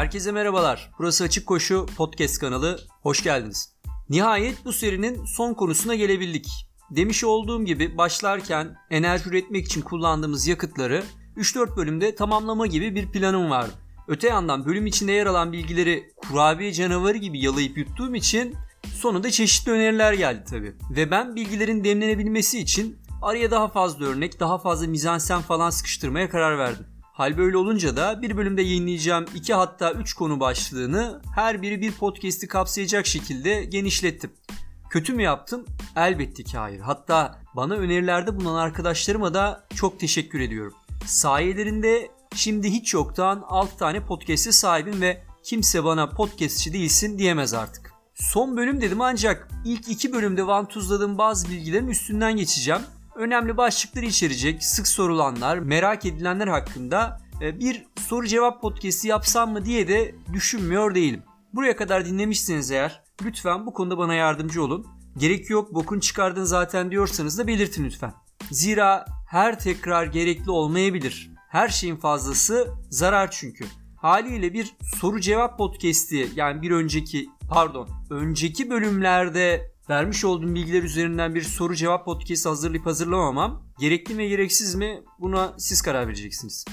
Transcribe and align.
Herkese 0.00 0.32
merhabalar. 0.32 0.90
Burası 0.98 1.24
Açık 1.24 1.46
Koşu 1.46 1.86
Podcast 1.96 2.38
kanalı. 2.38 2.80
Hoş 3.02 3.22
geldiniz. 3.22 3.72
Nihayet 4.08 4.64
bu 4.64 4.72
serinin 4.72 5.24
son 5.24 5.54
konusuna 5.54 5.94
gelebildik. 5.94 6.46
Demiş 6.90 7.24
olduğum 7.24 7.64
gibi 7.64 7.98
başlarken 7.98 8.76
enerji 8.90 9.28
üretmek 9.28 9.66
için 9.66 9.80
kullandığımız 9.80 10.46
yakıtları 10.46 11.02
3-4 11.36 11.76
bölümde 11.76 12.14
tamamlama 12.14 12.66
gibi 12.66 12.94
bir 12.94 13.12
planım 13.12 13.50
vardı. 13.50 13.72
Öte 14.08 14.28
yandan 14.28 14.66
bölüm 14.66 14.86
içinde 14.86 15.12
yer 15.12 15.26
alan 15.26 15.52
bilgileri 15.52 16.12
kurabiye 16.16 16.72
canavarı 16.72 17.16
gibi 17.16 17.40
yalayıp 17.44 17.78
yuttuğum 17.78 18.14
için 18.14 18.54
sonunda 18.94 19.30
çeşitli 19.30 19.72
öneriler 19.72 20.12
geldi 20.12 20.44
tabi. 20.50 20.74
Ve 20.90 21.10
ben 21.10 21.36
bilgilerin 21.36 21.84
demlenebilmesi 21.84 22.58
için 22.58 22.98
araya 23.22 23.50
daha 23.50 23.68
fazla 23.68 24.06
örnek, 24.06 24.40
daha 24.40 24.58
fazla 24.58 24.86
mizansen 24.86 25.40
falan 25.40 25.70
sıkıştırmaya 25.70 26.30
karar 26.30 26.58
verdim. 26.58 26.86
Hal 27.20 27.38
böyle 27.38 27.56
olunca 27.56 27.96
da 27.96 28.22
bir 28.22 28.36
bölümde 28.36 28.62
yayınlayacağım 28.62 29.24
iki 29.34 29.54
hatta 29.54 29.92
üç 29.92 30.14
konu 30.14 30.40
başlığını 30.40 31.20
her 31.34 31.62
biri 31.62 31.80
bir 31.80 31.92
podcast'i 31.92 32.48
kapsayacak 32.48 33.06
şekilde 33.06 33.64
genişlettim. 33.64 34.30
Kötü 34.90 35.12
mü 35.12 35.22
yaptım? 35.22 35.64
Elbette 35.96 36.42
ki 36.42 36.58
hayır. 36.58 36.80
Hatta 36.80 37.38
bana 37.56 37.74
önerilerde 37.74 38.36
bulunan 38.36 38.54
arkadaşlarıma 38.54 39.34
da 39.34 39.64
çok 39.74 40.00
teşekkür 40.00 40.40
ediyorum. 40.40 40.74
Sayelerinde 41.06 42.10
şimdi 42.34 42.70
hiç 42.70 42.94
yoktan 42.94 43.44
6 43.48 43.76
tane 43.76 44.06
podcast'e 44.06 44.52
sahibim 44.52 45.00
ve 45.00 45.22
kimse 45.42 45.84
bana 45.84 46.08
podcastçi 46.08 46.72
değilsin 46.72 47.18
diyemez 47.18 47.54
artık. 47.54 47.92
Son 48.14 48.56
bölüm 48.56 48.80
dedim 48.80 49.00
ancak 49.00 49.48
ilk 49.64 49.88
iki 49.88 50.12
bölümde 50.12 50.46
vantuzladığım 50.46 51.18
bazı 51.18 51.48
bilgilerin 51.48 51.88
üstünden 51.88 52.36
geçeceğim 52.36 52.82
önemli 53.14 53.56
başlıkları 53.56 54.04
içerecek, 54.04 54.64
sık 54.64 54.86
sorulanlar, 54.88 55.58
merak 55.58 56.06
edilenler 56.06 56.48
hakkında 56.48 57.20
e, 57.42 57.60
bir 57.60 57.86
soru 58.00 58.26
cevap 58.26 58.60
podcast'i 58.60 59.08
yapsam 59.08 59.52
mı 59.52 59.64
diye 59.64 59.88
de 59.88 60.14
düşünmüyor 60.32 60.94
değilim. 60.94 61.22
Buraya 61.52 61.76
kadar 61.76 62.06
dinlemişsiniz 62.06 62.70
eğer 62.70 63.02
lütfen 63.24 63.66
bu 63.66 63.72
konuda 63.72 63.98
bana 63.98 64.14
yardımcı 64.14 64.64
olun. 64.64 64.86
Gerek 65.16 65.50
yok 65.50 65.74
bokun 65.74 66.00
çıkardın 66.00 66.44
zaten 66.44 66.90
diyorsanız 66.90 67.38
da 67.38 67.46
belirtin 67.46 67.84
lütfen. 67.84 68.12
Zira 68.50 69.04
her 69.28 69.58
tekrar 69.58 70.06
gerekli 70.06 70.50
olmayabilir. 70.50 71.30
Her 71.48 71.68
şeyin 71.68 71.96
fazlası 71.96 72.68
zarar 72.90 73.30
çünkü. 73.30 73.64
Haliyle 73.96 74.52
bir 74.52 74.74
soru 74.96 75.20
cevap 75.20 75.58
podcast'i 75.58 76.28
yani 76.34 76.62
bir 76.62 76.70
önceki 76.70 77.30
pardon 77.50 77.88
önceki 78.10 78.70
bölümlerde 78.70 79.72
vermiş 79.90 80.24
olduğum 80.24 80.54
bilgiler 80.54 80.82
üzerinden 80.82 81.34
bir 81.34 81.42
soru 81.42 81.74
cevap 81.74 82.04
podcast 82.04 82.46
hazırlayıp 82.46 82.86
hazırlamamam 82.86 83.62
gerekli 83.78 84.14
mi 84.14 84.28
gereksiz 84.28 84.74
mi 84.74 85.02
buna 85.18 85.54
siz 85.58 85.82
karar 85.82 86.06
vereceksiniz. 86.06 86.64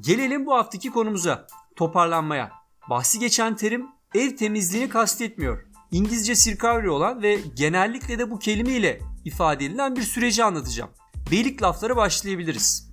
Gelelim 0.00 0.46
bu 0.46 0.54
haftaki 0.54 0.90
konumuza 0.90 1.46
toparlanmaya. 1.76 2.52
Bahsi 2.90 3.18
geçen 3.18 3.56
terim 3.56 3.86
ev 4.14 4.36
temizliğini 4.36 4.88
kastetmiyor. 4.88 5.66
İngilizce 5.90 6.34
circavary 6.34 6.88
olan 6.88 7.22
ve 7.22 7.38
genellikle 7.56 8.18
de 8.18 8.30
bu 8.30 8.38
kelimeyle 8.38 9.00
ifade 9.24 9.64
edilen 9.64 9.96
bir 9.96 10.02
süreci 10.02 10.44
anlatacağım. 10.44 10.90
Beylik 11.30 11.62
laflara 11.62 11.96
başlayabiliriz. 11.96 12.90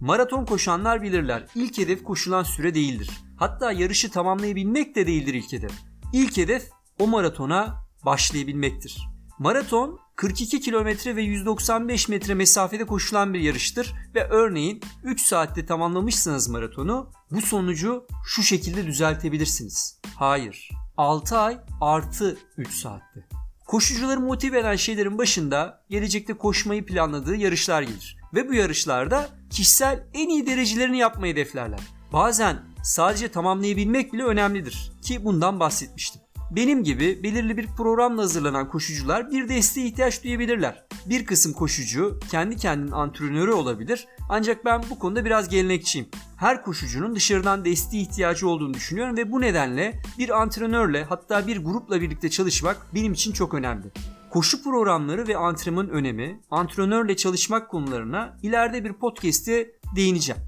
Maraton 0.00 0.44
koşanlar 0.44 1.02
bilirler. 1.02 1.46
İlk 1.54 1.78
hedef 1.78 2.04
koşulan 2.04 2.42
süre 2.42 2.74
değildir. 2.74 3.10
Hatta 3.36 3.72
yarışı 3.72 4.10
tamamlayabilmek 4.10 4.96
de 4.96 5.06
değildir 5.06 5.34
ilk 5.34 5.52
hedef. 5.52 5.72
İlk 6.12 6.36
hedef 6.36 6.68
o 6.98 7.06
maratona 7.06 7.86
başlayabilmektir. 8.04 9.15
Maraton 9.38 9.98
42 10.16 10.60
kilometre 10.60 11.16
ve 11.16 11.22
195 11.22 12.08
metre 12.08 12.34
mesafede 12.34 12.86
koşulan 12.86 13.34
bir 13.34 13.40
yarıştır 13.40 13.94
ve 14.14 14.28
örneğin 14.28 14.80
3 15.04 15.20
saatte 15.20 15.66
tamamlamışsınız 15.66 16.48
maratonu 16.48 17.10
bu 17.30 17.40
sonucu 17.40 18.06
şu 18.26 18.42
şekilde 18.42 18.86
düzeltebilirsiniz. 18.86 20.00
Hayır. 20.14 20.70
6 20.96 21.38
ay 21.38 21.58
artı 21.80 22.38
3 22.56 22.74
saatte. 22.74 23.28
Koşucuları 23.66 24.20
motive 24.20 24.58
eden 24.58 24.76
şeylerin 24.76 25.18
başında 25.18 25.84
gelecekte 25.90 26.34
koşmayı 26.34 26.86
planladığı 26.86 27.36
yarışlar 27.36 27.82
gelir. 27.82 28.16
Ve 28.34 28.48
bu 28.48 28.54
yarışlarda 28.54 29.28
kişisel 29.50 30.06
en 30.14 30.28
iyi 30.28 30.46
derecelerini 30.46 30.98
yapmayı 30.98 31.32
hedeflerler. 31.32 31.80
Bazen 32.12 32.62
sadece 32.82 33.28
tamamlayabilmek 33.28 34.12
bile 34.12 34.24
önemlidir 34.24 34.92
ki 35.02 35.24
bundan 35.24 35.60
bahsetmiştim. 35.60 36.25
Benim 36.50 36.84
gibi 36.84 37.22
belirli 37.22 37.56
bir 37.56 37.66
programla 37.66 38.22
hazırlanan 38.22 38.68
koşucular 38.68 39.30
bir 39.30 39.48
desteğe 39.48 39.86
ihtiyaç 39.86 40.24
duyabilirler. 40.24 40.86
Bir 41.06 41.26
kısım 41.26 41.52
koşucu 41.52 42.20
kendi 42.30 42.56
kendinin 42.56 42.90
antrenörü 42.90 43.52
olabilir 43.52 44.06
ancak 44.28 44.64
ben 44.64 44.82
bu 44.90 44.98
konuda 44.98 45.24
biraz 45.24 45.48
gelenekçiyim. 45.48 46.08
Her 46.36 46.62
koşucunun 46.62 47.14
dışarıdan 47.14 47.64
desteğe 47.64 48.02
ihtiyacı 48.02 48.48
olduğunu 48.48 48.74
düşünüyorum 48.74 49.16
ve 49.16 49.32
bu 49.32 49.40
nedenle 49.40 50.02
bir 50.18 50.40
antrenörle 50.40 51.04
hatta 51.04 51.46
bir 51.46 51.64
grupla 51.64 52.00
birlikte 52.00 52.30
çalışmak 52.30 52.86
benim 52.94 53.12
için 53.12 53.32
çok 53.32 53.54
önemli. 53.54 53.86
Koşu 54.30 54.62
programları 54.62 55.28
ve 55.28 55.36
antrenmanın 55.36 55.88
önemi, 55.88 56.40
antrenörle 56.50 57.16
çalışmak 57.16 57.70
konularına 57.70 58.36
ileride 58.42 58.84
bir 58.84 58.92
podcast'te 58.92 59.70
değineceğim. 59.96 60.42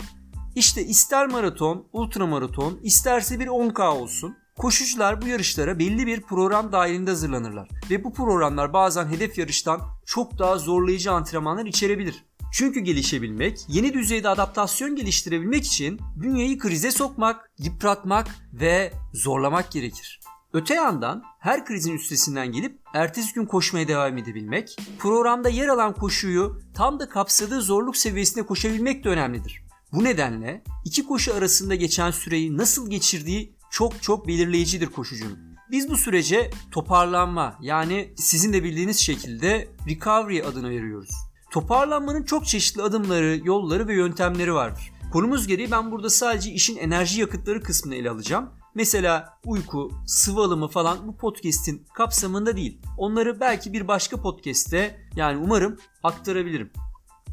İşte 0.54 0.84
ister 0.84 1.26
maraton, 1.26 1.86
ultramaraton, 1.92 2.80
isterse 2.82 3.40
bir 3.40 3.46
10K 3.46 3.88
olsun 3.88 4.36
Koşucular 4.58 5.22
bu 5.22 5.26
yarışlara 5.26 5.78
belli 5.78 6.06
bir 6.06 6.20
program 6.20 6.72
dahilinde 6.72 7.10
hazırlanırlar 7.10 7.68
ve 7.90 8.04
bu 8.04 8.14
programlar 8.14 8.72
bazen 8.72 9.06
hedef 9.06 9.38
yarıştan 9.38 9.80
çok 10.06 10.38
daha 10.38 10.58
zorlayıcı 10.58 11.12
antrenmanlar 11.12 11.66
içerebilir. 11.66 12.24
Çünkü 12.52 12.80
gelişebilmek, 12.80 13.58
yeni 13.68 13.94
düzeyde 13.94 14.28
adaptasyon 14.28 14.96
geliştirebilmek 14.96 15.66
için 15.66 16.00
bünyeyi 16.16 16.58
krize 16.58 16.90
sokmak, 16.90 17.50
yıpratmak 17.58 18.28
ve 18.52 18.92
zorlamak 19.12 19.72
gerekir. 19.72 20.20
Öte 20.52 20.74
yandan 20.74 21.22
her 21.38 21.66
krizin 21.66 21.94
üstesinden 21.94 22.52
gelip 22.52 22.80
ertesi 22.94 23.34
gün 23.34 23.46
koşmaya 23.46 23.88
devam 23.88 24.18
edebilmek, 24.18 24.76
programda 24.98 25.48
yer 25.48 25.68
alan 25.68 25.94
koşuyu 25.94 26.60
tam 26.74 27.00
da 27.00 27.08
kapsadığı 27.08 27.62
zorluk 27.62 27.96
seviyesinde 27.96 28.46
koşabilmek 28.46 29.04
de 29.04 29.08
önemlidir. 29.08 29.62
Bu 29.92 30.04
nedenle 30.04 30.62
iki 30.84 31.06
koşu 31.06 31.34
arasında 31.34 31.74
geçen 31.74 32.10
süreyi 32.10 32.56
nasıl 32.56 32.90
geçirdiği 32.90 33.57
çok 33.70 34.02
çok 34.02 34.28
belirleyicidir 34.28 34.86
koşucunun. 34.86 35.38
Biz 35.70 35.90
bu 35.90 35.96
sürece 35.96 36.50
toparlanma 36.70 37.58
yani 37.60 38.14
sizin 38.16 38.52
de 38.52 38.64
bildiğiniz 38.64 38.98
şekilde 38.98 39.68
recovery 39.88 40.42
adını 40.42 40.70
veriyoruz. 40.70 41.10
Toparlanmanın 41.50 42.22
çok 42.22 42.46
çeşitli 42.46 42.82
adımları, 42.82 43.40
yolları 43.44 43.88
ve 43.88 43.94
yöntemleri 43.94 44.54
vardır. 44.54 44.92
Konumuz 45.12 45.46
gereği 45.46 45.70
ben 45.70 45.90
burada 45.90 46.10
sadece 46.10 46.50
işin 46.50 46.76
enerji 46.76 47.20
yakıtları 47.20 47.62
kısmını 47.62 47.94
ele 47.94 48.10
alacağım. 48.10 48.50
Mesela 48.74 49.38
uyku, 49.44 49.90
sıvı 50.06 50.40
alımı 50.40 50.68
falan 50.68 51.08
bu 51.08 51.16
podcast'in 51.16 51.86
kapsamında 51.94 52.56
değil. 52.56 52.80
Onları 52.98 53.40
belki 53.40 53.72
bir 53.72 53.88
başka 53.88 54.22
podcast'te 54.22 55.08
yani 55.16 55.36
umarım 55.44 55.76
aktarabilirim. 56.02 56.70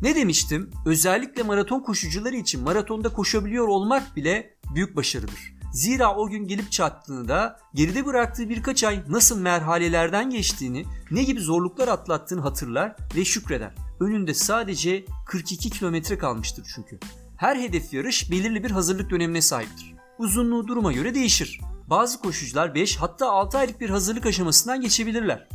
Ne 0.01 0.15
demiştim? 0.15 0.71
Özellikle 0.85 1.43
maraton 1.43 1.79
koşucuları 1.79 2.35
için 2.35 2.63
maratonda 2.63 3.09
koşabiliyor 3.09 3.67
olmak 3.67 4.15
bile 4.15 4.57
büyük 4.75 4.95
başarıdır. 4.95 5.54
Zira 5.75 6.15
o 6.15 6.27
gün 6.27 6.47
gelip 6.47 6.71
çattığında 6.71 7.59
geride 7.73 8.05
bıraktığı 8.05 8.49
birkaç 8.49 8.83
ay 8.83 9.03
nasıl 9.07 9.39
merhalelerden 9.39 10.29
geçtiğini, 10.29 10.85
ne 11.11 11.23
gibi 11.23 11.41
zorluklar 11.41 11.87
atlattığını 11.87 12.41
hatırlar 12.41 12.95
ve 13.15 13.25
şükreder. 13.25 13.75
Önünde 13.99 14.33
sadece 14.33 15.05
42 15.27 15.69
kilometre 15.69 16.17
kalmıştır 16.17 16.67
çünkü. 16.75 16.99
Her 17.37 17.55
hedef 17.55 17.93
yarış 17.93 18.31
belirli 18.31 18.63
bir 18.63 18.71
hazırlık 18.71 19.09
dönemine 19.09 19.41
sahiptir. 19.41 19.93
Uzunluğu 20.17 20.67
duruma 20.67 20.93
göre 20.93 21.15
değişir. 21.15 21.59
Bazı 21.89 22.19
koşucular 22.19 22.75
5 22.75 22.97
hatta 22.97 23.29
6 23.29 23.57
aylık 23.57 23.81
bir 23.81 23.89
hazırlık 23.89 24.25
aşamasından 24.25 24.81
geçebilirler. 24.81 25.47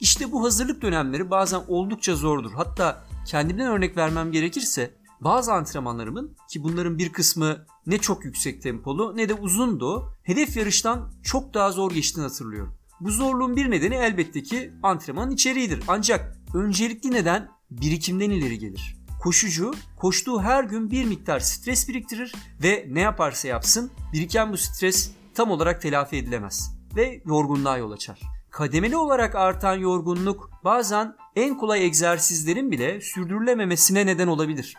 İşte 0.00 0.32
bu 0.32 0.44
hazırlık 0.44 0.82
dönemleri 0.82 1.30
bazen 1.30 1.60
oldukça 1.68 2.16
zordur. 2.16 2.52
Hatta 2.52 3.04
kendimden 3.26 3.66
örnek 3.66 3.96
vermem 3.96 4.32
gerekirse 4.32 4.94
bazı 5.20 5.52
antrenmanlarımın 5.52 6.36
ki 6.50 6.62
bunların 6.62 6.98
bir 6.98 7.12
kısmı 7.12 7.66
ne 7.86 7.98
çok 7.98 8.24
yüksek 8.24 8.62
tempolu 8.62 9.16
ne 9.16 9.28
de 9.28 9.34
uzundu 9.34 10.12
hedef 10.22 10.56
yarıştan 10.56 11.12
çok 11.22 11.54
daha 11.54 11.72
zor 11.72 11.92
geçtiğini 11.92 12.22
hatırlıyorum. 12.22 12.74
Bu 13.00 13.10
zorluğun 13.10 13.56
bir 13.56 13.70
nedeni 13.70 13.94
elbette 13.94 14.42
ki 14.42 14.72
antrenmanın 14.82 15.30
içeriğidir. 15.30 15.82
Ancak 15.88 16.36
öncelikli 16.54 17.12
neden 17.12 17.48
birikimden 17.70 18.30
ileri 18.30 18.58
gelir. 18.58 18.96
Koşucu 19.20 19.74
koştuğu 19.96 20.42
her 20.42 20.64
gün 20.64 20.90
bir 20.90 21.04
miktar 21.04 21.40
stres 21.40 21.88
biriktirir 21.88 22.34
ve 22.62 22.86
ne 22.90 23.00
yaparsa 23.00 23.48
yapsın 23.48 23.90
biriken 24.12 24.52
bu 24.52 24.56
stres 24.56 25.10
tam 25.34 25.50
olarak 25.50 25.82
telafi 25.82 26.16
edilemez 26.16 26.72
ve 26.96 27.22
yorgunluğa 27.26 27.78
yol 27.78 27.90
açar. 27.90 28.20
Kademeli 28.50 28.96
olarak 28.96 29.34
artan 29.34 29.74
yorgunluk 29.74 30.50
bazen 30.64 31.16
en 31.36 31.58
kolay 31.58 31.86
egzersizlerin 31.86 32.70
bile 32.70 33.00
sürdürülememesine 33.00 34.06
neden 34.06 34.26
olabilir. 34.26 34.74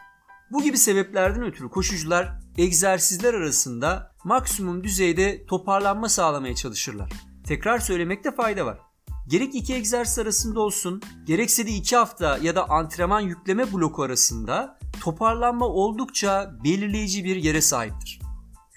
Bu 0.51 0.63
gibi 0.63 0.77
sebeplerden 0.77 1.43
ötürü 1.43 1.69
koşucular 1.69 2.39
egzersizler 2.57 3.33
arasında 3.33 4.11
maksimum 4.23 4.83
düzeyde 4.83 5.45
toparlanma 5.45 6.09
sağlamaya 6.09 6.55
çalışırlar. 6.55 7.09
Tekrar 7.47 7.79
söylemekte 7.79 8.31
fayda 8.31 8.65
var. 8.65 8.79
Gerek 9.27 9.55
iki 9.55 9.73
egzersiz 9.73 10.19
arasında 10.19 10.59
olsun, 10.59 11.01
gerekse 11.25 11.67
de 11.67 11.71
iki 11.71 11.95
hafta 11.95 12.37
ya 12.37 12.55
da 12.55 12.69
antrenman 12.69 13.19
yükleme 13.19 13.73
bloku 13.73 14.03
arasında 14.03 14.79
toparlanma 15.01 15.67
oldukça 15.67 16.55
belirleyici 16.63 17.23
bir 17.23 17.35
yere 17.35 17.61
sahiptir. 17.61 18.19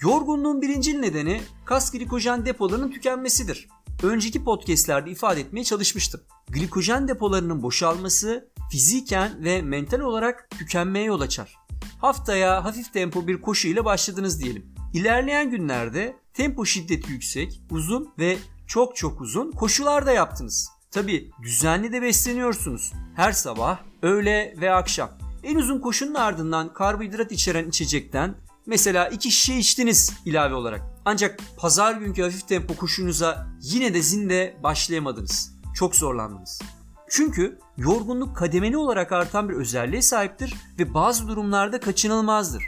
Yorgunluğun 0.01 0.63
birinci 0.63 1.03
nedeni 1.03 1.41
kas 1.65 1.91
glikojen 1.93 2.47
depolarının 2.47 2.91
tükenmesidir. 2.91 3.69
Önceki 4.03 4.45
podcastlerde 4.45 5.11
ifade 5.11 5.41
etmeye 5.41 5.65
çalışmıştım. 5.65 6.21
Glikojen 6.49 7.09
depolarının 7.09 7.63
boşalması 7.63 8.51
fiziken 8.71 9.45
ve 9.45 9.63
mental 9.63 10.01
olarak 10.01 10.51
tükenmeye 10.51 11.05
yol 11.05 11.21
açar. 11.21 11.57
Haftaya 12.01 12.65
hafif 12.65 12.93
tempo 12.93 13.27
bir 13.27 13.41
koşu 13.41 13.69
ile 13.69 13.85
başladınız 13.85 14.43
diyelim. 14.43 14.75
İlerleyen 14.95 15.51
günlerde 15.51 16.17
tempo 16.35 16.67
şiddeti 16.67 17.13
yüksek, 17.13 17.63
uzun 17.71 18.13
ve 18.19 18.39
çok 18.67 18.97
çok 18.97 19.21
uzun 19.21 19.53
koşular 19.53 20.07
da 20.07 20.13
yaptınız. 20.13 20.69
Tabi 20.91 21.31
düzenli 21.43 21.93
de 21.93 22.03
besleniyorsunuz. 22.03 22.93
Her 23.17 23.33
sabah, 23.33 23.79
öğle 24.03 24.55
ve 24.61 24.73
akşam. 24.73 25.11
En 25.43 25.57
uzun 25.57 25.81
koşunun 25.81 26.15
ardından 26.15 26.73
karbonhidrat 26.73 27.33
içeren 27.33 27.69
içecekten 27.69 28.35
mesela 28.67 29.09
iki 29.09 29.31
şişe 29.31 29.55
içtiniz 29.55 30.13
ilave 30.25 30.55
olarak. 30.55 30.83
Ancak 31.05 31.41
pazar 31.57 31.95
günkü 31.95 32.23
hafif 32.23 32.49
tempo 32.49 32.77
koşunuza 32.77 33.47
yine 33.63 33.95
de 33.95 34.03
zinde 34.03 34.57
başlayamadınız. 34.63 35.55
Çok 35.75 35.97
zorlandınız. 35.97 36.61
Çünkü 37.11 37.59
yorgunluk 37.77 38.37
kademeli 38.37 38.77
olarak 38.77 39.13
artan 39.13 39.49
bir 39.49 39.55
özelliğe 39.55 40.03
sahiptir 40.03 40.55
ve 40.79 40.95
bazı 40.95 41.29
durumlarda 41.29 41.81
kaçınılmazdır. 41.81 42.63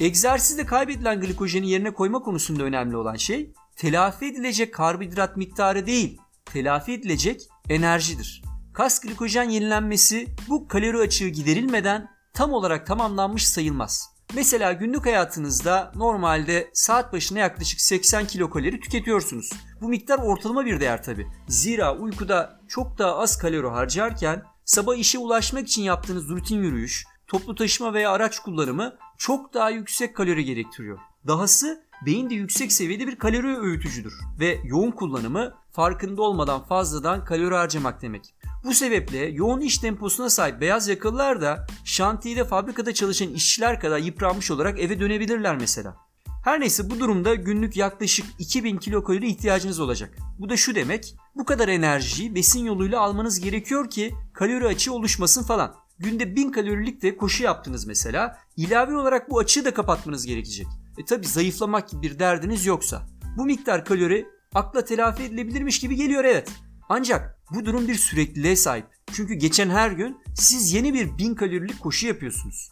Egzersizde 0.00 0.66
kaybedilen 0.66 1.20
glikojeni 1.20 1.70
yerine 1.70 1.94
koyma 1.94 2.18
konusunda 2.18 2.62
önemli 2.62 2.96
olan 2.96 3.16
şey 3.16 3.52
telafi 3.76 4.26
edilecek 4.26 4.74
karbonhidrat 4.74 5.36
miktarı 5.36 5.86
değil, 5.86 6.18
telafi 6.44 6.92
edilecek 6.92 7.48
enerjidir. 7.68 8.42
Kas 8.72 9.00
glikojen 9.00 9.48
yenilenmesi 9.48 10.28
bu 10.48 10.68
kalori 10.68 10.98
açığı 10.98 11.28
giderilmeden 11.28 12.10
tam 12.34 12.52
olarak 12.52 12.86
tamamlanmış 12.86 13.48
sayılmaz. 13.48 14.11
Mesela 14.34 14.72
günlük 14.72 15.06
hayatınızda 15.06 15.92
normalde 15.96 16.70
saat 16.72 17.12
başına 17.12 17.38
yaklaşık 17.38 17.80
80 17.80 18.26
kilokalori 18.26 18.80
tüketiyorsunuz. 18.80 19.50
Bu 19.80 19.88
miktar 19.88 20.18
ortalama 20.18 20.66
bir 20.66 20.80
değer 20.80 21.02
tabi. 21.02 21.26
Zira 21.48 21.96
uykuda 21.96 22.60
çok 22.68 22.98
daha 22.98 23.18
az 23.18 23.38
kalori 23.38 23.66
harcarken 23.66 24.42
sabah 24.64 24.96
işe 24.96 25.18
ulaşmak 25.18 25.68
için 25.68 25.82
yaptığınız 25.82 26.28
rutin 26.28 26.62
yürüyüş, 26.62 27.04
toplu 27.26 27.54
taşıma 27.54 27.94
veya 27.94 28.10
araç 28.10 28.38
kullanımı 28.38 28.96
çok 29.18 29.54
daha 29.54 29.70
yüksek 29.70 30.16
kalori 30.16 30.44
gerektiriyor. 30.44 30.98
Dahası 31.26 31.84
beyin 32.06 32.30
de 32.30 32.34
yüksek 32.34 32.72
seviyede 32.72 33.06
bir 33.06 33.16
kalori 33.16 33.58
öğütücüdür 33.58 34.14
ve 34.40 34.58
yoğun 34.64 34.90
kullanımı 34.90 35.54
farkında 35.72 36.22
olmadan 36.22 36.62
fazladan 36.62 37.24
kalori 37.24 37.54
harcamak 37.54 38.02
demek. 38.02 38.34
Bu 38.64 38.74
sebeple 38.74 39.18
yoğun 39.18 39.60
iş 39.60 39.78
temposuna 39.78 40.30
sahip 40.30 40.60
beyaz 40.60 40.88
yakalılar 40.88 41.40
da 41.40 41.66
şantiyede 41.84 42.44
fabrikada 42.44 42.94
çalışan 42.94 43.28
işçiler 43.28 43.80
kadar 43.80 43.98
yıpranmış 43.98 44.50
olarak 44.50 44.80
eve 44.80 45.00
dönebilirler 45.00 45.56
mesela. 45.56 45.96
Her 46.44 46.60
neyse 46.60 46.90
bu 46.90 47.00
durumda 47.00 47.34
günlük 47.34 47.76
yaklaşık 47.76 48.26
2000 48.38 48.76
kilokalori 48.76 49.28
ihtiyacınız 49.28 49.80
olacak. 49.80 50.18
Bu 50.38 50.48
da 50.48 50.56
şu 50.56 50.74
demek, 50.74 51.14
bu 51.34 51.44
kadar 51.44 51.68
enerjiyi 51.68 52.34
besin 52.34 52.64
yoluyla 52.64 53.00
almanız 53.00 53.40
gerekiyor 53.40 53.90
ki 53.90 54.14
kalori 54.32 54.66
açığı 54.66 54.92
oluşmasın 54.92 55.42
falan. 55.42 55.74
Günde 55.98 56.36
1000 56.36 56.50
kalorilik 56.50 57.02
de 57.02 57.16
koşu 57.16 57.44
yaptınız 57.44 57.86
mesela. 57.86 58.38
İlave 58.56 58.96
olarak 58.96 59.30
bu 59.30 59.38
açığı 59.38 59.64
da 59.64 59.74
kapatmanız 59.74 60.26
gerekecek. 60.26 60.66
E 60.98 61.04
tabi 61.04 61.26
zayıflamak 61.26 61.88
gibi 61.88 62.02
bir 62.02 62.18
derdiniz 62.18 62.66
yoksa. 62.66 63.02
Bu 63.36 63.44
miktar 63.44 63.84
kalori 63.84 64.26
akla 64.54 64.84
telafi 64.84 65.22
edilebilirmiş 65.22 65.80
gibi 65.80 65.96
geliyor 65.96 66.24
evet. 66.24 66.48
Ancak 66.88 67.38
bu 67.50 67.64
durum 67.64 67.88
bir 67.88 67.94
sürekliliğe 67.94 68.56
sahip. 68.56 68.86
Çünkü 69.12 69.34
geçen 69.34 69.70
her 69.70 69.90
gün 69.90 70.18
siz 70.34 70.72
yeni 70.72 70.94
bir 70.94 71.18
1000 71.18 71.34
kalorilik 71.34 71.80
koşu 71.80 72.06
yapıyorsunuz. 72.06 72.70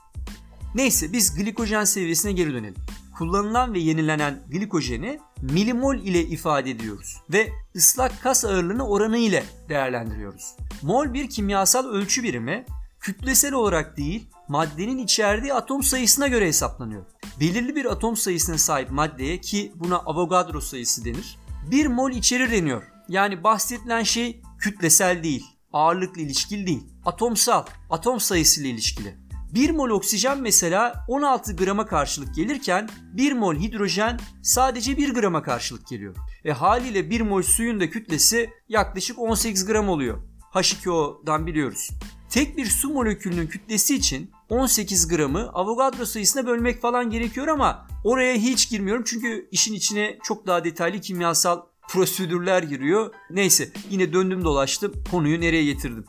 Neyse 0.75 1.13
biz 1.13 1.35
glikojen 1.35 1.85
seviyesine 1.85 2.33
geri 2.33 2.53
dönelim. 2.53 2.75
Kullanılan 3.19 3.75
ve 3.75 3.79
yenilenen 3.79 4.43
glikojeni 4.51 5.21
milimol 5.43 5.97
ile 5.97 6.23
ifade 6.23 6.71
ediyoruz 6.71 7.17
ve 7.33 7.49
ıslak 7.77 8.23
kas 8.23 8.45
ağırlığını 8.45 8.89
oranı 8.89 9.19
ile 9.19 9.45
değerlendiriyoruz. 9.69 10.57
Mol 10.83 11.15
bir 11.15 11.31
kimyasal 11.31 11.87
ölçü 11.87 12.23
birimi 12.23 12.67
kütlesel 13.01 13.53
olarak 13.53 13.97
değil 13.97 14.29
maddenin 14.49 14.99
içerdiği 14.99 15.55
atom 15.55 15.83
sayısına 15.83 16.29
göre 16.29 16.47
hesaplanıyor. 16.47 17.05
Belirli 17.41 17.77
bir 17.77 17.85
atom 17.85 18.17
sayısına 18.17 18.59
sahip 18.59 18.91
maddeye 18.91 19.41
ki 19.41 19.73
buna 19.75 19.97
Avogadro 19.97 20.61
sayısı 20.61 21.05
denir. 21.05 21.39
1 21.71 21.87
mol 21.87 22.11
içerir 22.11 22.53
deniyor. 22.53 22.83
Yani 23.09 23.45
bahsedilen 23.45 24.03
şey 24.03 24.43
kütlesel 24.59 25.23
değil, 25.23 25.45
ağırlıkla 25.73 26.23
ilişkili 26.23 26.67
değil, 26.67 26.83
atomsal, 27.05 27.65
atom 27.91 28.21
sayısıyla 28.21 28.71
ilişkili. 28.71 29.17
1 29.55 29.71
mol 29.71 29.91
oksijen 29.91 30.41
mesela 30.41 31.05
16 31.09 31.57
grama 31.57 31.87
karşılık 31.87 32.35
gelirken 32.35 32.89
1 33.13 33.33
mol 33.33 33.55
hidrojen 33.55 34.21
sadece 34.43 34.97
1 34.97 35.15
grama 35.15 35.43
karşılık 35.43 35.89
geliyor. 35.89 36.17
E 36.45 36.53
haliyle 36.53 37.11
1 37.11 37.21
mol 37.21 37.43
suyun 37.43 37.81
da 37.81 37.91
kütlesi 37.91 38.51
yaklaşık 38.69 39.19
18 39.19 39.67
gram 39.67 39.89
oluyor. 39.89 40.19
H2O'dan 40.55 41.47
biliyoruz. 41.47 41.91
Tek 42.31 42.57
bir 42.57 42.67
su 42.67 42.91
molekülünün 42.91 43.47
kütlesi 43.47 43.95
için 43.97 44.31
18 44.49 45.09
gramı 45.09 45.51
Avogadro 45.53 46.05
sayısına 46.05 46.47
bölmek 46.47 46.83
falan 46.83 47.11
gerekiyor 47.11 47.49
ama 47.49 47.87
oraya 48.05 48.35
hiç 48.35 48.71
girmiyorum 48.71 49.05
çünkü 49.07 49.49
işin 49.51 49.75
içine 49.75 50.19
çok 50.23 50.47
daha 50.47 50.65
detaylı 50.65 51.01
kimyasal 51.01 51.61
prosedürler 51.89 52.63
giriyor. 52.63 53.15
Neyse 53.31 53.73
yine 53.91 54.13
döndüm 54.13 54.45
dolaştım 54.45 54.93
konuyu 55.11 55.41
nereye 55.41 55.65
getirdim. 55.65 56.05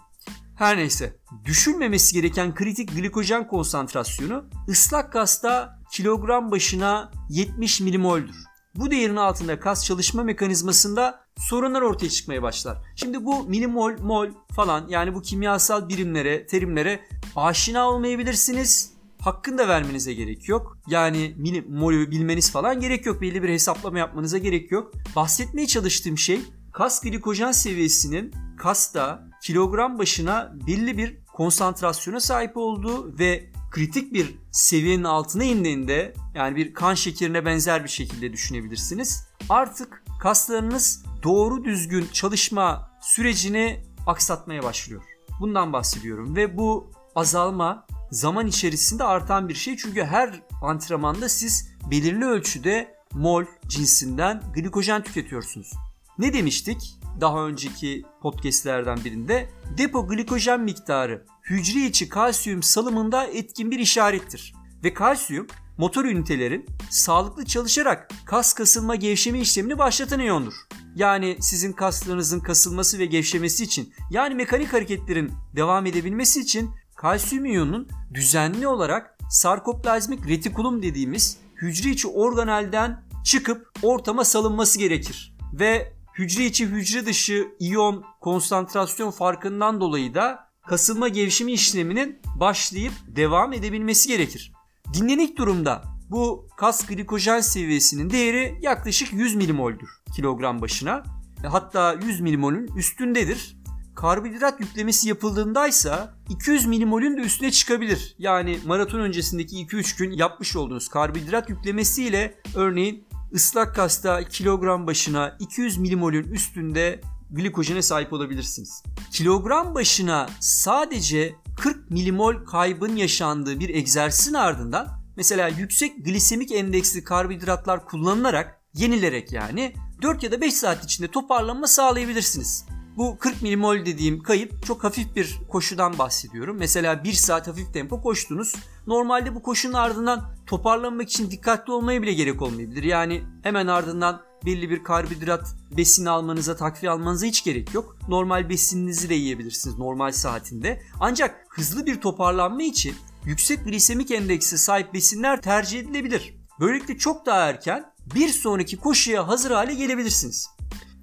Her 0.57 0.77
neyse 0.77 1.15
düşülmemesi 1.45 2.13
gereken 2.13 2.55
kritik 2.55 2.95
glikojen 2.95 3.47
konsantrasyonu 3.47 4.45
ıslak 4.69 5.13
gazda 5.13 5.79
kilogram 5.91 6.51
başına 6.51 7.11
70 7.29 7.81
milimoldür. 7.81 8.35
Bu 8.75 8.91
değerin 8.91 9.15
altında 9.15 9.59
kas 9.59 9.85
çalışma 9.85 10.23
mekanizmasında 10.23 11.20
sorunlar 11.37 11.81
ortaya 11.81 12.09
çıkmaya 12.09 12.43
başlar. 12.43 12.77
Şimdi 12.95 13.25
bu 13.25 13.43
milimol, 13.43 13.99
mol 13.99 14.27
falan 14.55 14.87
yani 14.89 15.15
bu 15.15 15.21
kimyasal 15.21 15.89
birimlere, 15.89 16.47
terimlere 16.47 16.99
aşina 17.35 17.89
olmayabilirsiniz. 17.89 18.93
Hakkında 19.19 19.67
vermenize 19.67 20.13
gerek 20.13 20.49
yok. 20.49 20.77
Yani 20.87 21.35
milimolü 21.37 22.11
bilmeniz 22.11 22.51
falan 22.51 22.79
gerek 22.79 23.05
yok. 23.05 23.21
Belli 23.21 23.43
bir 23.43 23.49
hesaplama 23.49 23.99
yapmanıza 23.99 24.37
gerek 24.37 24.71
yok. 24.71 24.91
Bahsetmeye 25.15 25.67
çalıştığım 25.67 26.17
şey 26.17 26.41
kas 26.73 27.01
glikojen 27.01 27.51
seviyesinin 27.51 28.33
kasta 28.57 29.27
kilogram 29.41 29.99
başına 29.99 30.53
belli 30.67 30.97
bir 30.97 31.17
konsantrasyona 31.33 32.19
sahip 32.19 32.57
olduğu 32.57 33.19
ve 33.19 33.51
kritik 33.71 34.13
bir 34.13 34.35
seviyenin 34.51 35.03
altına 35.03 35.43
indiğinde 35.43 36.13
yani 36.35 36.55
bir 36.55 36.73
kan 36.73 36.93
şekerine 36.93 37.45
benzer 37.45 37.83
bir 37.83 37.89
şekilde 37.89 38.33
düşünebilirsiniz. 38.33 39.27
Artık 39.49 40.03
kaslarınız 40.19 41.03
doğru 41.23 41.63
düzgün 41.63 42.07
çalışma 42.13 42.91
sürecini 43.01 43.83
aksatmaya 44.07 44.63
başlıyor. 44.63 45.03
Bundan 45.39 45.73
bahsediyorum 45.73 46.35
ve 46.35 46.57
bu 46.57 46.91
azalma 47.15 47.87
zaman 48.11 48.47
içerisinde 48.47 49.03
artan 49.03 49.49
bir 49.49 49.53
şey. 49.53 49.77
Çünkü 49.77 50.03
her 50.03 50.43
antrenmanda 50.61 51.29
siz 51.29 51.69
belirli 51.91 52.25
ölçüde 52.25 52.95
mol 53.13 53.45
cinsinden 53.67 54.41
glikojen 54.53 55.03
tüketiyorsunuz. 55.03 55.73
Ne 56.17 56.33
demiştik? 56.33 56.97
Daha 57.21 57.45
önceki 57.45 58.03
podcastlerden 58.21 59.03
birinde 59.05 59.49
depo 59.77 60.07
glikojen 60.07 60.61
miktarı 60.61 61.25
hücre 61.49 61.85
içi 61.85 62.09
kalsiyum 62.09 62.63
salımında 62.63 63.25
etkin 63.25 63.71
bir 63.71 63.79
işarettir. 63.79 64.53
Ve 64.83 64.93
kalsiyum 64.93 65.47
motor 65.77 66.05
ünitelerin 66.05 66.65
sağlıklı 66.89 67.45
çalışarak 67.45 68.09
kas 68.25 68.53
kasılma 68.53 68.95
gevşeme 68.95 69.39
işlemini 69.39 69.77
başlatan 69.77 70.19
iyondur. 70.19 70.53
Yani 70.95 71.37
sizin 71.39 71.73
kaslarınızın 71.73 72.39
kasılması 72.39 72.99
ve 72.99 73.05
gevşemesi 73.05 73.63
için 73.63 73.93
yani 74.09 74.35
mekanik 74.35 74.73
hareketlerin 74.73 75.31
devam 75.55 75.85
edebilmesi 75.85 76.39
için 76.39 76.71
kalsiyum 76.95 77.45
iyonunun 77.45 77.87
düzenli 78.13 78.67
olarak 78.67 79.17
sarkoplazmik 79.29 80.27
retikulum 80.27 80.83
dediğimiz 80.83 81.37
hücre 81.61 81.89
içi 81.89 82.07
organelden 82.07 83.03
çıkıp 83.23 83.71
ortama 83.81 84.23
salınması 84.23 84.79
gerekir. 84.79 85.35
Ve 85.53 85.93
hücre 86.17 86.45
içi 86.45 86.65
hücre 86.65 87.05
dışı 87.05 87.47
iyon 87.59 88.03
konsantrasyon 88.21 89.11
farkından 89.11 89.81
dolayı 89.81 90.13
da 90.13 90.47
kasılma 90.67 91.07
gevşeme 91.07 91.51
işleminin 91.51 92.19
başlayıp 92.35 92.93
devam 93.07 93.53
edebilmesi 93.53 94.07
gerekir. 94.07 94.51
Dinlenik 94.93 95.37
durumda 95.37 95.83
bu 96.09 96.47
kas 96.57 96.85
glikojen 96.85 97.41
seviyesinin 97.41 98.09
değeri 98.09 98.59
yaklaşık 98.61 99.13
100 99.13 99.35
milimoldür 99.35 100.00
kilogram 100.15 100.61
başına. 100.61 101.03
Hatta 101.43 101.93
100 101.93 102.21
milimolün 102.21 102.67
üstündedir. 102.67 103.57
Karbonhidrat 103.95 104.59
yüklemesi 104.59 105.09
yapıldığındaysa 105.09 106.13
200 106.29 106.65
milimolün 106.65 107.17
de 107.17 107.21
üstüne 107.21 107.51
çıkabilir. 107.51 108.15
Yani 108.19 108.59
maraton 108.65 108.99
öncesindeki 108.99 109.55
2-3 109.55 109.97
gün 109.97 110.11
yapmış 110.11 110.55
olduğunuz 110.55 110.87
karbonhidrat 110.87 111.49
yüklemesiyle 111.49 112.35
örneğin 112.55 113.07
ıslak 113.33 113.75
kasta 113.75 114.23
kilogram 114.23 114.87
başına 114.87 115.37
200 115.39 115.77
milimolün 115.77 116.23
üstünde 116.23 117.01
glikojene 117.31 117.81
sahip 117.81 118.13
olabilirsiniz. 118.13 118.83
Kilogram 119.11 119.75
başına 119.75 120.29
sadece 120.39 121.35
40 121.57 121.91
milimol 121.91 122.45
kaybın 122.45 122.95
yaşandığı 122.95 123.59
bir 123.59 123.69
egzersizin 123.69 124.33
ardından 124.33 124.87
mesela 125.17 125.47
yüksek 125.47 126.05
glisemik 126.05 126.51
endeksli 126.51 127.03
karbonhidratlar 127.03 127.85
kullanılarak 127.85 128.60
yenilerek 128.73 129.31
yani 129.31 129.73
4 130.01 130.23
ya 130.23 130.31
da 130.31 130.41
5 130.41 130.53
saat 130.53 130.83
içinde 130.83 131.07
toparlanma 131.07 131.67
sağlayabilirsiniz. 131.67 132.65
Bu 132.97 133.17
40 133.19 133.41
milimol 133.41 133.85
dediğim 133.85 134.23
kayıp 134.23 134.65
çok 134.65 134.83
hafif 134.83 135.15
bir 135.15 135.39
koşudan 135.49 135.97
bahsediyorum. 135.97 136.57
Mesela 136.59 137.03
1 137.03 137.13
saat 137.13 137.47
hafif 137.47 137.73
tempo 137.73 138.01
koştunuz. 138.01 138.55
Normalde 138.87 139.35
bu 139.35 139.43
koşunun 139.43 139.73
ardından 139.73 140.35
toparlanmak 140.47 141.09
için 141.09 141.31
dikkatli 141.31 141.73
olmaya 141.73 142.01
bile 142.01 142.13
gerek 142.13 142.41
olmayabilir. 142.41 142.83
Yani 142.83 143.23
hemen 143.43 143.67
ardından 143.67 144.21
belli 144.45 144.69
bir 144.69 144.83
karbonhidrat 144.83 145.55
besin 145.77 146.05
almanıza, 146.05 146.55
takviye 146.55 146.91
almanıza 146.91 147.25
hiç 147.25 147.43
gerek 147.43 147.73
yok. 147.73 147.97
Normal 148.07 148.49
besininizi 148.49 149.09
de 149.09 149.15
yiyebilirsiniz 149.15 149.77
normal 149.77 150.11
saatinde. 150.11 150.81
Ancak 150.99 151.45
hızlı 151.49 151.85
bir 151.85 152.01
toparlanma 152.01 152.63
için 152.63 152.95
yüksek 153.25 153.65
glisemik 153.65 154.11
endeksi 154.11 154.57
sahip 154.57 154.93
besinler 154.93 155.41
tercih 155.41 155.79
edilebilir. 155.79 156.35
Böylelikle 156.59 156.97
çok 156.97 157.25
daha 157.25 157.49
erken 157.49 157.90
bir 158.15 158.29
sonraki 158.29 158.77
koşuya 158.77 159.27
hazır 159.27 159.51
hale 159.51 159.73
gelebilirsiniz. 159.73 160.49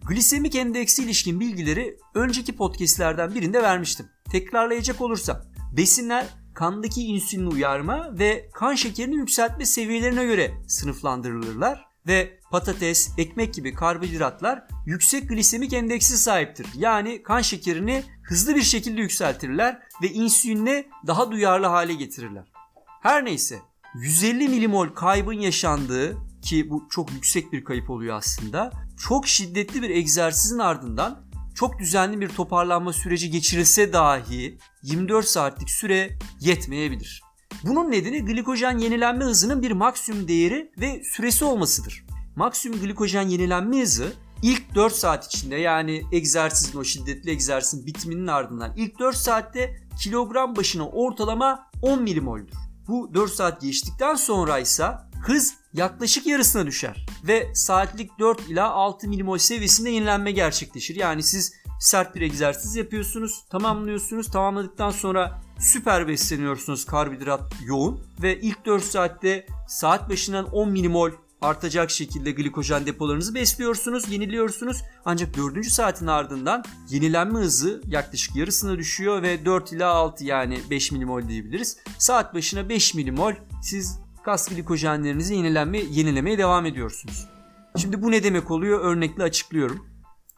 Glisemik 0.09 0.55
endeksi 0.55 1.03
ilişkin 1.03 1.41
bilgileri 1.41 1.97
önceki 2.15 2.57
podcastlerden 2.57 3.35
birinde 3.35 3.62
vermiştim. 3.62 4.07
Tekrarlayacak 4.31 5.00
olursam 5.00 5.43
besinler 5.77 6.27
kandaki 6.55 7.03
insülini 7.03 7.49
uyarma 7.49 8.19
ve 8.19 8.49
kan 8.55 8.75
şekerini 8.75 9.17
yükseltme 9.17 9.67
seviyelerine 9.67 10.25
göre 10.25 10.55
sınıflandırılırlar 10.69 11.88
ve 12.07 12.41
patates, 12.50 13.11
ekmek 13.19 13.55
gibi 13.55 13.75
karbonhidratlar 13.75 14.65
yüksek 14.87 15.29
glisemik 15.29 15.73
endeksi 15.73 16.19
sahiptir. 16.19 16.67
Yani 16.77 17.23
kan 17.23 17.41
şekerini 17.41 18.05
hızlı 18.23 18.55
bir 18.55 18.62
şekilde 18.62 19.00
yükseltirler 19.00 19.83
ve 20.03 20.09
insüline 20.09 20.87
daha 21.07 21.31
duyarlı 21.31 21.67
hale 21.67 21.95
getirirler. 21.95 22.53
Her 23.03 23.25
neyse 23.25 23.59
150 23.95 24.49
milimol 24.49 24.88
kaybın 24.88 25.41
yaşandığı 25.41 26.27
ki 26.49 26.71
bu 26.71 26.87
çok 26.90 27.12
yüksek 27.12 27.52
bir 27.52 27.64
kayıp 27.64 27.90
oluyor 27.90 28.17
aslında. 28.17 28.73
Çok 29.09 29.26
şiddetli 29.26 29.83
bir 29.83 29.90
egzersizin 29.90 30.59
ardından 30.59 31.28
çok 31.55 31.78
düzenli 31.78 32.21
bir 32.21 32.28
toparlanma 32.28 32.93
süreci 32.93 33.31
geçirilse 33.31 33.93
dahi 33.93 34.59
24 34.83 35.26
saatlik 35.26 35.71
süre 35.71 36.19
yetmeyebilir. 36.40 37.23
Bunun 37.64 37.90
nedeni 37.90 38.25
glikojen 38.25 38.78
yenilenme 38.78 39.25
hızının 39.25 39.62
bir 39.62 39.71
maksimum 39.71 40.28
değeri 40.28 40.73
ve 40.81 41.02
süresi 41.05 41.45
olmasıdır. 41.45 42.07
Maksimum 42.37 42.81
glikojen 42.81 43.28
yenilenme 43.28 43.81
hızı 43.81 44.12
ilk 44.43 44.75
4 44.75 44.93
saat 44.93 45.26
içinde 45.26 45.57
yani 45.57 46.02
egzersizin 46.12 46.78
o 46.78 46.85
şiddetli 46.85 47.31
egzersizin 47.31 47.87
bitiminin 47.87 48.26
ardından 48.26 48.73
ilk 48.76 48.99
4 48.99 49.17
saatte 49.17 49.76
kilogram 50.02 50.57
başına 50.57 50.88
ortalama 50.88 51.71
10 51.83 52.02
milimoldür. 52.02 52.55
Bu 52.88 53.14
4 53.14 53.31
saat 53.31 53.61
geçtikten 53.61 54.14
sonra 54.14 54.59
ise 54.59 54.87
hız 55.26 55.55
yaklaşık 55.73 56.27
yarısına 56.27 56.67
düşer 56.67 57.07
ve 57.25 57.55
saatlik 57.55 58.19
4 58.19 58.41
ila 58.49 58.71
6 58.71 59.09
milimol 59.09 59.39
seviyesinde 59.39 59.91
yenilenme 59.91 60.33
gerçekleşir. 60.33 60.97
Yani 60.97 61.23
siz 61.23 61.53
sert 61.81 62.15
bir 62.15 62.21
egzersiz 62.21 62.77
yapıyorsunuz, 62.77 63.45
tamamlıyorsunuz. 63.51 64.31
Tamamladıktan 64.31 64.91
sonra 64.91 65.43
süper 65.59 66.09
besleniyorsunuz 66.09 66.85
karbonhidrat 66.85 67.55
yoğun 67.65 68.01
ve 68.23 68.41
ilk 68.41 68.67
4 68.67 68.85
saatte 68.85 69.47
saat 69.69 70.11
başından 70.11 70.53
10 70.53 70.71
milimol 70.71 71.11
artacak 71.41 71.91
şekilde 71.91 72.33
glikojen 72.33 72.87
depolarınızı 72.87 73.35
besliyorsunuz, 73.35 74.13
yeniliyorsunuz. 74.13 74.83
Ancak 75.05 75.37
4. 75.37 75.67
saatin 75.67 76.07
ardından 76.07 76.65
yenilenme 76.89 77.39
hızı 77.39 77.83
yaklaşık 77.87 78.37
yarısına 78.37 78.79
düşüyor 78.79 79.23
ve 79.23 79.45
4 79.45 79.73
ila 79.73 79.91
6 79.91 80.25
yani 80.25 80.61
5 80.71 80.93
milimol 80.93 81.29
diyebiliriz. 81.29 81.77
Saat 81.99 82.35
başına 82.35 82.69
5 82.69 82.95
milimol 82.95 83.33
siz 83.63 83.99
kas 84.28 84.49
glikojenlerinizi 84.49 85.35
yenilenme, 85.35 85.78
yenilemeye 85.78 86.38
devam 86.38 86.66
ediyorsunuz. 86.66 87.28
Şimdi 87.76 88.02
bu 88.02 88.11
ne 88.11 88.23
demek 88.23 88.50
oluyor? 88.50 88.80
Örnekle 88.80 89.23
açıklıyorum. 89.23 89.87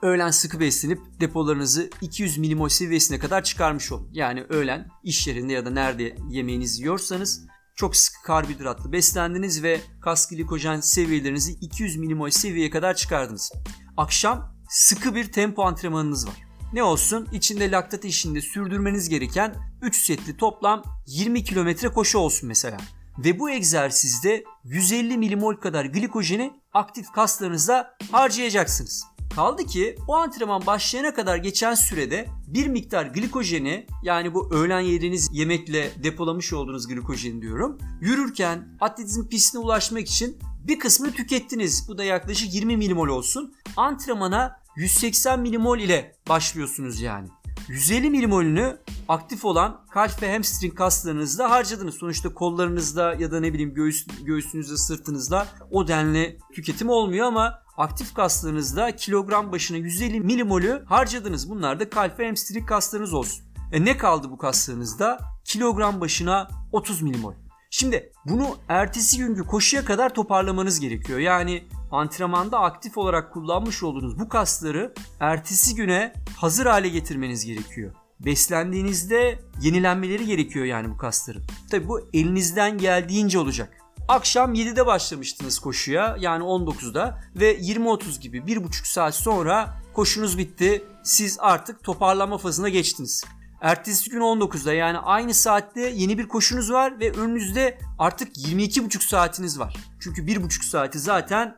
Öğlen 0.03 0.31
sıkı 0.31 0.61
beslenip 0.61 1.01
depolarınızı 1.21 1.91
200 2.01 2.39
milimol 2.39 2.69
seviyesine 2.69 3.19
kadar 3.19 3.45
çıkarmış 3.45 3.93
olun. 3.93 4.09
Yani 4.13 4.43
öğlen 4.49 4.89
iş 5.05 5.27
yerinde 5.27 5.53
ya 5.53 5.67
da 5.67 5.71
nerede 5.71 6.17
yemeğinizi 6.29 6.83
yiyorsanız 6.83 7.47
çok 7.77 7.97
sıkı 7.97 8.23
karbonhidratlı 8.23 8.93
beslendiniz 8.93 9.63
ve 9.63 9.81
kas 10.01 10.29
glikojen 10.29 10.81
seviyelerinizi 10.81 11.53
200 11.53 11.97
milimol 11.97 12.31
seviyeye 12.31 12.71
kadar 12.71 12.95
çıkardınız. 12.95 13.53
Akşam 13.97 14.57
sıkı 14.69 15.15
bir 15.15 15.33
tempo 15.33 15.63
antrenmanınız 15.63 16.27
var. 16.27 16.35
Ne 16.73 16.83
olsun? 16.83 17.29
İçinde 17.33 17.71
laktat 17.71 18.05
işinde 18.05 18.41
sürdürmeniz 18.41 19.09
gereken 19.09 19.55
3 19.83 19.97
setli 19.97 20.37
toplam 20.37 20.83
20 21.07 21.45
kilometre 21.45 21.89
koşu 21.89 22.19
olsun 22.19 22.49
mesela. 22.49 22.79
Ve 23.19 23.39
bu 23.39 23.51
egzersizde 23.51 24.45
150 24.65 25.19
milimol 25.19 25.55
kadar 25.55 25.85
glikojeni 25.85 26.53
aktif 26.73 27.13
kaslarınızda 27.13 27.97
harcayacaksınız. 28.13 29.05
Kaldı 29.35 29.67
ki 29.67 29.97
o 30.09 30.17
antrenman 30.17 30.67
başlayana 30.67 31.15
kadar 31.15 31.37
geçen 31.37 31.75
sürede 31.75 32.27
bir 32.47 32.67
miktar 32.67 33.07
glikojeni 33.07 33.87
yani 34.03 34.35
bu 34.35 34.55
öğlen 34.55 34.81
yediğiniz 34.81 35.29
yemekle 35.33 35.91
depolamış 36.05 36.53
olduğunuz 36.53 36.89
glikojeni 36.89 37.43
diyorum. 37.43 37.79
Yürürken 38.01 38.69
atletizm 38.81 39.29
pistine 39.29 39.61
ulaşmak 39.61 40.09
için 40.09 40.39
bir 40.65 40.79
kısmını 40.79 41.13
tükettiniz. 41.13 41.89
Bu 41.89 41.99
da 41.99 42.05
yaklaşık 42.05 42.55
20 42.55 42.77
milimol 42.77 43.09
olsun. 43.09 43.55
Antrenmana 43.77 44.61
180 44.77 45.41
milimol 45.41 45.79
ile 45.79 46.17
başlıyorsunuz 46.29 47.01
yani. 47.01 47.29
150 47.69 48.11
milimolünü 48.11 48.79
aktif 49.09 49.45
olan 49.45 49.81
kalp 49.91 50.23
ve 50.23 50.33
hamstring 50.33 50.75
kaslarınızda 50.75 51.51
harcadınız. 51.51 51.95
Sonuçta 51.95 52.35
kollarınızda 52.35 53.15
ya 53.15 53.33
da 53.33 53.41
ne 53.41 53.53
bileyim 53.53 53.75
göğüs, 53.75 54.07
göğsünüzde 54.23 54.77
sırtınızda 54.77 55.47
o 55.71 55.89
denli 55.89 56.39
tüketim 56.55 56.89
olmuyor 56.89 57.27
ama 57.27 57.63
aktif 57.77 58.15
kaslarınızda 58.15 58.97
kilogram 58.97 59.53
başına 59.53 59.77
150 59.77 60.21
milimolü 60.21 60.85
harcadınız. 60.87 61.51
Bunlar 61.51 61.81
da 61.81 61.91
kalp 61.91 62.19
ve 62.19 62.27
hamstring 62.27 62.69
kaslarınız 62.69 63.15
olsun. 63.15 63.45
E 63.73 63.85
ne 63.85 63.97
kaldı 63.97 64.31
bu 64.31 64.39
kaslarınızda? 64.39 65.19
Kilogram 65.45 66.01
başına 66.01 66.49
30 66.73 67.03
milimol. 67.03 67.35
Şimdi 67.71 68.13
bunu 68.27 68.57
ertesi 68.69 69.19
günkü 69.19 69.43
koşuya 69.43 69.85
kadar 69.85 70.15
toparlamanız 70.15 70.81
gerekiyor. 70.81 71.19
Yani 71.19 71.65
antrenmanda 71.93 72.61
aktif 72.61 72.99
olarak 72.99 73.33
kullanmış 73.33 73.83
olduğunuz 73.83 74.19
bu 74.19 74.29
kasları 74.29 74.95
ertesi 75.21 75.75
güne 75.75 76.13
hazır 76.37 76.67
hale 76.67 76.89
getirmeniz 76.89 77.45
gerekiyor. 77.45 77.95
Beslendiğinizde 78.21 79.39
yenilenmeleri 79.61 80.27
gerekiyor 80.27 80.65
yani 80.65 80.91
bu 80.91 80.97
kasların. 80.97 81.43
Tabi 81.71 81.89
bu 81.89 82.01
elinizden 82.13 82.79
geldiğince 82.79 83.39
olacak. 83.39 83.77
Akşam 84.09 84.55
7'de 84.55 84.87
başlamıştınız 84.87 85.59
koşuya 85.59 86.17
yani 86.21 86.45
19'da 86.45 87.21
ve 87.37 87.59
20-30 87.59 88.21
gibi 88.21 88.39
1,5 88.39 88.93
saat 88.93 89.15
sonra 89.15 89.83
koşunuz 89.93 90.39
bitti. 90.39 90.85
Siz 91.05 91.39
artık 91.41 91.85
toparlanma 91.85 92.39
fazına 92.39 92.69
geçtiniz. 92.69 93.25
Ertesi 93.61 94.11
gün 94.11 94.21
19'da 94.21 94.73
yani 94.73 94.99
aynı 94.99 95.35
saatte 95.35 95.81
yeni 95.81 96.19
bir 96.19 96.29
koşunuz 96.29 96.73
var 96.73 97.01
ve 97.01 97.13
önünüzde 97.13 97.79
artık 97.99 98.37
22,5 98.37 99.09
saatiniz 99.09 99.59
var. 99.59 99.77
Çünkü 100.01 100.23
1,5 100.23 100.65
saati 100.65 100.99
zaten 100.99 101.57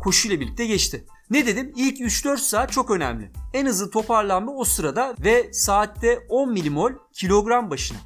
koşuyla 0.00 0.40
birlikte 0.40 0.66
geçti. 0.66 1.06
Ne 1.30 1.46
dedim? 1.46 1.72
İlk 1.76 2.00
3-4 2.00 2.36
saat 2.36 2.72
çok 2.72 2.90
önemli. 2.90 3.32
En 3.54 3.66
hızlı 3.66 3.90
toparlanma 3.90 4.52
o 4.52 4.64
sırada 4.64 5.14
ve 5.24 5.52
saatte 5.52 6.26
10 6.28 6.52
milimol 6.52 6.92
kilogram 7.12 7.70
başına. 7.70 7.98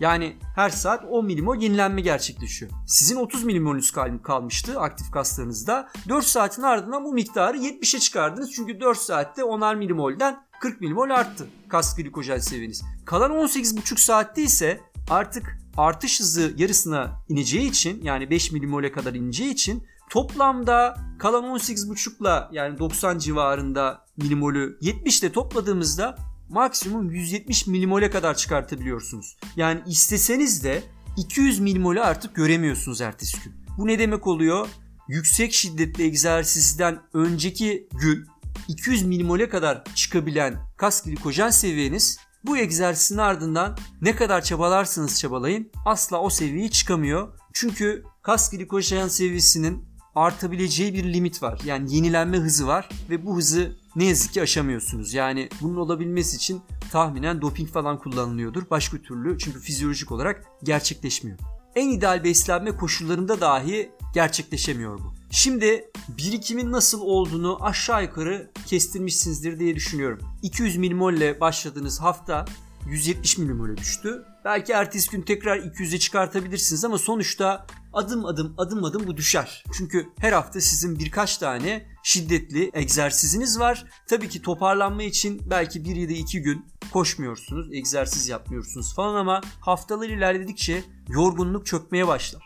Yani 0.00 0.36
her 0.54 0.70
saat 0.70 1.04
10 1.04 1.26
milimol 1.26 1.56
yenilenme 1.56 2.00
gerçekleşiyor. 2.00 2.72
Sizin 2.86 3.16
30 3.16 3.44
milimolünüz 3.44 3.92
kalmıştı 4.22 4.80
aktif 4.80 5.10
kaslarınızda. 5.10 5.88
4 6.08 6.24
saatin 6.24 6.62
ardından 6.62 7.04
bu 7.04 7.12
miktarı 7.12 7.56
70'e 7.56 8.00
çıkardınız. 8.00 8.52
Çünkü 8.52 8.80
4 8.80 8.98
saatte 8.98 9.42
10'ar 9.42 9.76
milimolden 9.76 10.43
40 10.60 10.80
milimol 10.80 11.10
arttı 11.10 11.46
kas 11.68 11.96
glikojen 11.96 12.38
seviyeniz. 12.38 12.82
Kalan 13.04 13.30
18,5 13.30 13.98
saatte 13.98 14.42
ise 14.42 14.80
artık 15.10 15.58
artış 15.76 16.20
hızı 16.20 16.54
yarısına 16.56 17.24
ineceği 17.28 17.70
için 17.70 18.02
yani 18.02 18.30
5 18.30 18.52
milimole 18.52 18.92
kadar 18.92 19.14
ineceği 19.14 19.50
için 19.50 19.84
toplamda 20.10 20.96
kalan 21.18 21.44
18,5'la 21.44 22.48
yani 22.52 22.78
90 22.78 23.18
civarında 23.18 24.04
milimolü 24.16 24.78
70 24.80 25.20
ile 25.20 25.32
topladığımızda 25.32 26.16
maksimum 26.48 27.10
170 27.10 27.66
milimole 27.66 28.10
kadar 28.10 28.34
çıkartabiliyorsunuz. 28.36 29.36
Yani 29.56 29.80
isteseniz 29.86 30.64
de 30.64 30.82
200 31.16 31.60
milimolü 31.60 32.00
artık 32.00 32.34
göremiyorsunuz 32.34 33.00
ertesi 33.00 33.36
gün. 33.44 33.52
Bu 33.78 33.86
ne 33.86 33.98
demek 33.98 34.26
oluyor? 34.26 34.68
Yüksek 35.08 35.52
şiddetli 35.52 36.04
egzersizden 36.04 36.98
önceki 37.12 37.88
gün 37.92 38.26
200 38.68 39.02
milimole 39.02 39.48
kadar 39.48 39.84
çıkabilen 39.94 40.58
kas 40.76 41.04
glikojen 41.04 41.50
seviyeniz 41.50 42.18
bu 42.44 42.56
egzersizin 42.56 43.18
ardından 43.18 43.76
ne 44.02 44.16
kadar 44.16 44.42
çabalarsınız 44.42 45.20
çabalayın 45.20 45.70
asla 45.84 46.20
o 46.20 46.30
seviyeye 46.30 46.70
çıkamıyor. 46.70 47.28
Çünkü 47.52 48.04
kas 48.22 48.50
glikojen 48.50 49.08
seviyesinin 49.08 49.84
artabileceği 50.14 50.94
bir 50.94 51.04
limit 51.12 51.42
var. 51.42 51.60
Yani 51.64 51.94
yenilenme 51.94 52.38
hızı 52.38 52.66
var 52.66 52.88
ve 53.10 53.26
bu 53.26 53.36
hızı 53.36 53.76
ne 53.96 54.04
yazık 54.04 54.32
ki 54.32 54.42
aşamıyorsunuz. 54.42 55.14
Yani 55.14 55.48
bunun 55.60 55.76
olabilmesi 55.76 56.36
için 56.36 56.62
tahminen 56.92 57.42
doping 57.42 57.70
falan 57.70 57.98
kullanılıyordur. 57.98 58.62
Başka 58.70 58.98
türlü 58.98 59.38
çünkü 59.38 59.60
fizyolojik 59.60 60.12
olarak 60.12 60.44
gerçekleşmiyor. 60.62 61.38
en 61.74 61.88
ideal 61.88 62.24
beslenme 62.24 62.76
koşullarında 62.76 63.40
dahi 63.40 63.90
gerçekleşemiyor 64.14 64.98
bu. 64.98 65.23
Şimdi 65.34 65.90
birikimin 66.08 66.72
nasıl 66.72 67.00
olduğunu 67.00 67.64
aşağı 67.64 68.02
yukarı 68.02 68.50
kestirmişsinizdir 68.66 69.58
diye 69.58 69.74
düşünüyorum. 69.74 70.20
200 70.42 70.76
milimol 70.76 71.12
ile 71.12 71.40
başladığınız 71.40 72.00
hafta 72.00 72.44
170 72.86 73.38
milimole 73.38 73.76
düştü. 73.76 74.24
Belki 74.44 74.72
ertesi 74.72 75.10
gün 75.10 75.22
tekrar 75.22 75.58
200'e 75.58 75.98
çıkartabilirsiniz 75.98 76.84
ama 76.84 76.98
sonuçta 76.98 77.66
adım 77.92 78.24
adım 78.24 78.54
adım 78.58 78.84
adım 78.84 79.06
bu 79.06 79.16
düşer. 79.16 79.64
Çünkü 79.78 80.08
her 80.18 80.32
hafta 80.32 80.60
sizin 80.60 80.98
birkaç 80.98 81.38
tane 81.38 81.86
şiddetli 82.02 82.70
egzersiziniz 82.74 83.58
var. 83.58 83.84
Tabii 84.08 84.28
ki 84.28 84.42
toparlanma 84.42 85.02
için 85.02 85.42
belki 85.50 85.84
bir 85.84 85.96
ya 85.96 86.08
da 86.08 86.12
iki 86.12 86.42
gün 86.42 86.66
koşmuyorsunuz, 86.92 87.72
egzersiz 87.72 88.28
yapmıyorsunuz 88.28 88.94
falan 88.94 89.14
ama 89.14 89.40
haftalar 89.60 90.08
ilerledikçe 90.08 90.84
yorgunluk 91.08 91.66
çökmeye 91.66 92.06
başlar. 92.06 92.42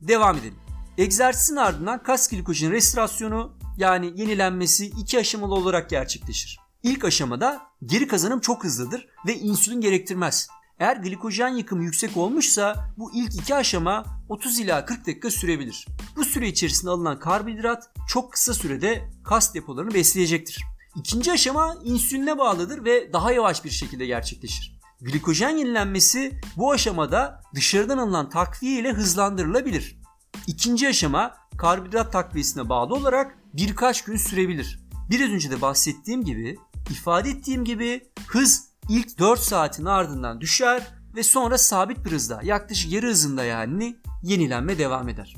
Devam 0.00 0.36
edelim. 0.36 0.64
Egzersizin 0.98 1.56
ardından 1.56 2.02
kas 2.02 2.28
glikojen 2.28 2.72
restorasyonu 2.72 3.52
yani 3.78 4.12
yenilenmesi 4.16 4.86
iki 4.86 5.18
aşamalı 5.18 5.54
olarak 5.54 5.90
gerçekleşir. 5.90 6.58
İlk 6.82 7.04
aşamada 7.04 7.62
geri 7.84 8.08
kazanım 8.08 8.40
çok 8.40 8.64
hızlıdır 8.64 9.08
ve 9.26 9.38
insülin 9.38 9.80
gerektirmez. 9.80 10.48
Eğer 10.78 10.96
glikojen 10.96 11.48
yıkımı 11.48 11.84
yüksek 11.84 12.16
olmuşsa 12.16 12.90
bu 12.98 13.10
ilk 13.14 13.34
iki 13.34 13.54
aşama 13.54 14.04
30 14.28 14.58
ila 14.58 14.84
40 14.84 15.06
dakika 15.06 15.30
sürebilir. 15.30 15.86
Bu 16.16 16.24
süre 16.24 16.48
içerisinde 16.48 16.90
alınan 16.90 17.18
karbonhidrat 17.18 17.90
çok 18.08 18.32
kısa 18.32 18.54
sürede 18.54 19.10
kas 19.24 19.54
depolarını 19.54 19.94
besleyecektir. 19.94 20.64
İkinci 20.96 21.32
aşama 21.32 21.76
insüline 21.84 22.38
bağlıdır 22.38 22.84
ve 22.84 23.12
daha 23.12 23.32
yavaş 23.32 23.64
bir 23.64 23.70
şekilde 23.70 24.06
gerçekleşir. 24.06 24.78
Glikojen 25.00 25.56
yenilenmesi 25.56 26.40
bu 26.56 26.72
aşamada 26.72 27.42
dışarıdan 27.54 27.98
alınan 27.98 28.30
takviye 28.30 28.80
ile 28.80 28.92
hızlandırılabilir. 28.92 30.03
İkinci 30.46 30.88
aşama 30.88 31.34
karbonhidrat 31.56 32.12
takviyesine 32.12 32.68
bağlı 32.68 32.94
olarak 32.94 33.38
birkaç 33.54 34.04
gün 34.04 34.16
sürebilir. 34.16 34.84
Biraz 35.10 35.30
önce 35.30 35.50
de 35.50 35.60
bahsettiğim 35.60 36.24
gibi, 36.24 36.56
ifade 36.90 37.30
ettiğim 37.30 37.64
gibi 37.64 38.10
hız 38.26 38.68
ilk 38.88 39.18
4 39.18 39.40
saatin 39.40 39.84
ardından 39.84 40.40
düşer 40.40 40.82
ve 41.16 41.22
sonra 41.22 41.58
sabit 41.58 42.04
bir 42.04 42.12
hızda 42.12 42.40
yaklaşık 42.42 42.92
yarı 42.92 43.06
hızında 43.06 43.44
yani 43.44 43.96
yenilenme 44.22 44.78
devam 44.78 45.08
eder. 45.08 45.36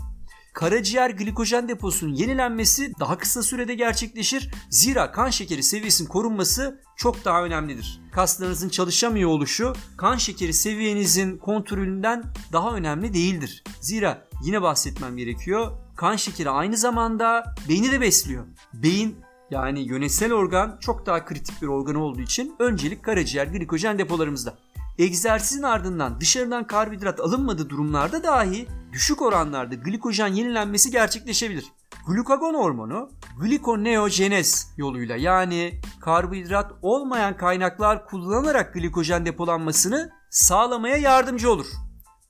Karaciğer 0.57 1.11
glikojen 1.11 1.69
deposunun 1.69 2.15
yenilenmesi 2.15 2.93
daha 3.01 3.19
kısa 3.19 3.43
sürede 3.43 3.75
gerçekleşir. 3.75 4.51
Zira 4.71 5.13
kan 5.13 5.31
şekeri 5.31 5.63
seviyesinin 5.63 6.09
korunması 6.09 6.81
çok 6.97 7.25
daha 7.25 7.45
önemlidir. 7.45 8.01
Kaslarınızın 8.13 8.69
çalışamıyor 8.69 9.31
oluşu 9.31 9.73
kan 9.97 10.17
şekeri 10.17 10.53
seviyenizin 10.53 11.39
kontrolünden 11.39 12.25
daha 12.53 12.75
önemli 12.75 13.15
değildir. 13.15 13.65
Zira 13.81 14.29
yine 14.45 14.63
bahsetmem 14.63 15.17
gerekiyor. 15.17 15.73
Kan 15.97 16.17
şekeri 16.17 16.51
aynı 16.51 16.77
zamanda 16.77 17.55
beyni 17.69 17.93
de 17.93 18.01
besliyor. 18.01 18.45
Beyin 18.75 19.17
yani 19.51 19.81
yönetsel 19.81 20.33
organ 20.33 20.79
çok 20.81 21.07
daha 21.07 21.25
kritik 21.25 21.63
bir 21.63 21.67
organ 21.67 21.95
olduğu 21.95 22.21
için 22.21 22.57
öncelik 22.59 23.05
karaciğer 23.05 23.47
glikojen 23.47 23.99
depolarımızda. 23.99 24.55
Egzersizin 24.99 25.62
ardından 25.62 26.21
dışarıdan 26.21 26.67
karbonhidrat 26.67 27.21
alınmadığı 27.21 27.71
durumlarda 27.71 28.23
dahi 28.23 28.69
düşük 28.93 29.23
oranlarda 29.23 29.75
glikojen 29.75 30.29
yenilenmesi 30.29 30.91
gerçekleşebilir. 30.91 31.65
Glukagon 32.07 32.55
hormonu 32.55 33.11
glikoneojenez 33.41 34.73
yoluyla 34.76 35.17
yani 35.17 35.81
karbonhidrat 36.00 36.73
olmayan 36.83 37.37
kaynaklar 37.37 38.07
kullanarak 38.07 38.75
glikojen 38.75 39.26
depolanmasını 39.26 40.11
sağlamaya 40.31 40.97
yardımcı 40.97 41.50
olur. 41.50 41.67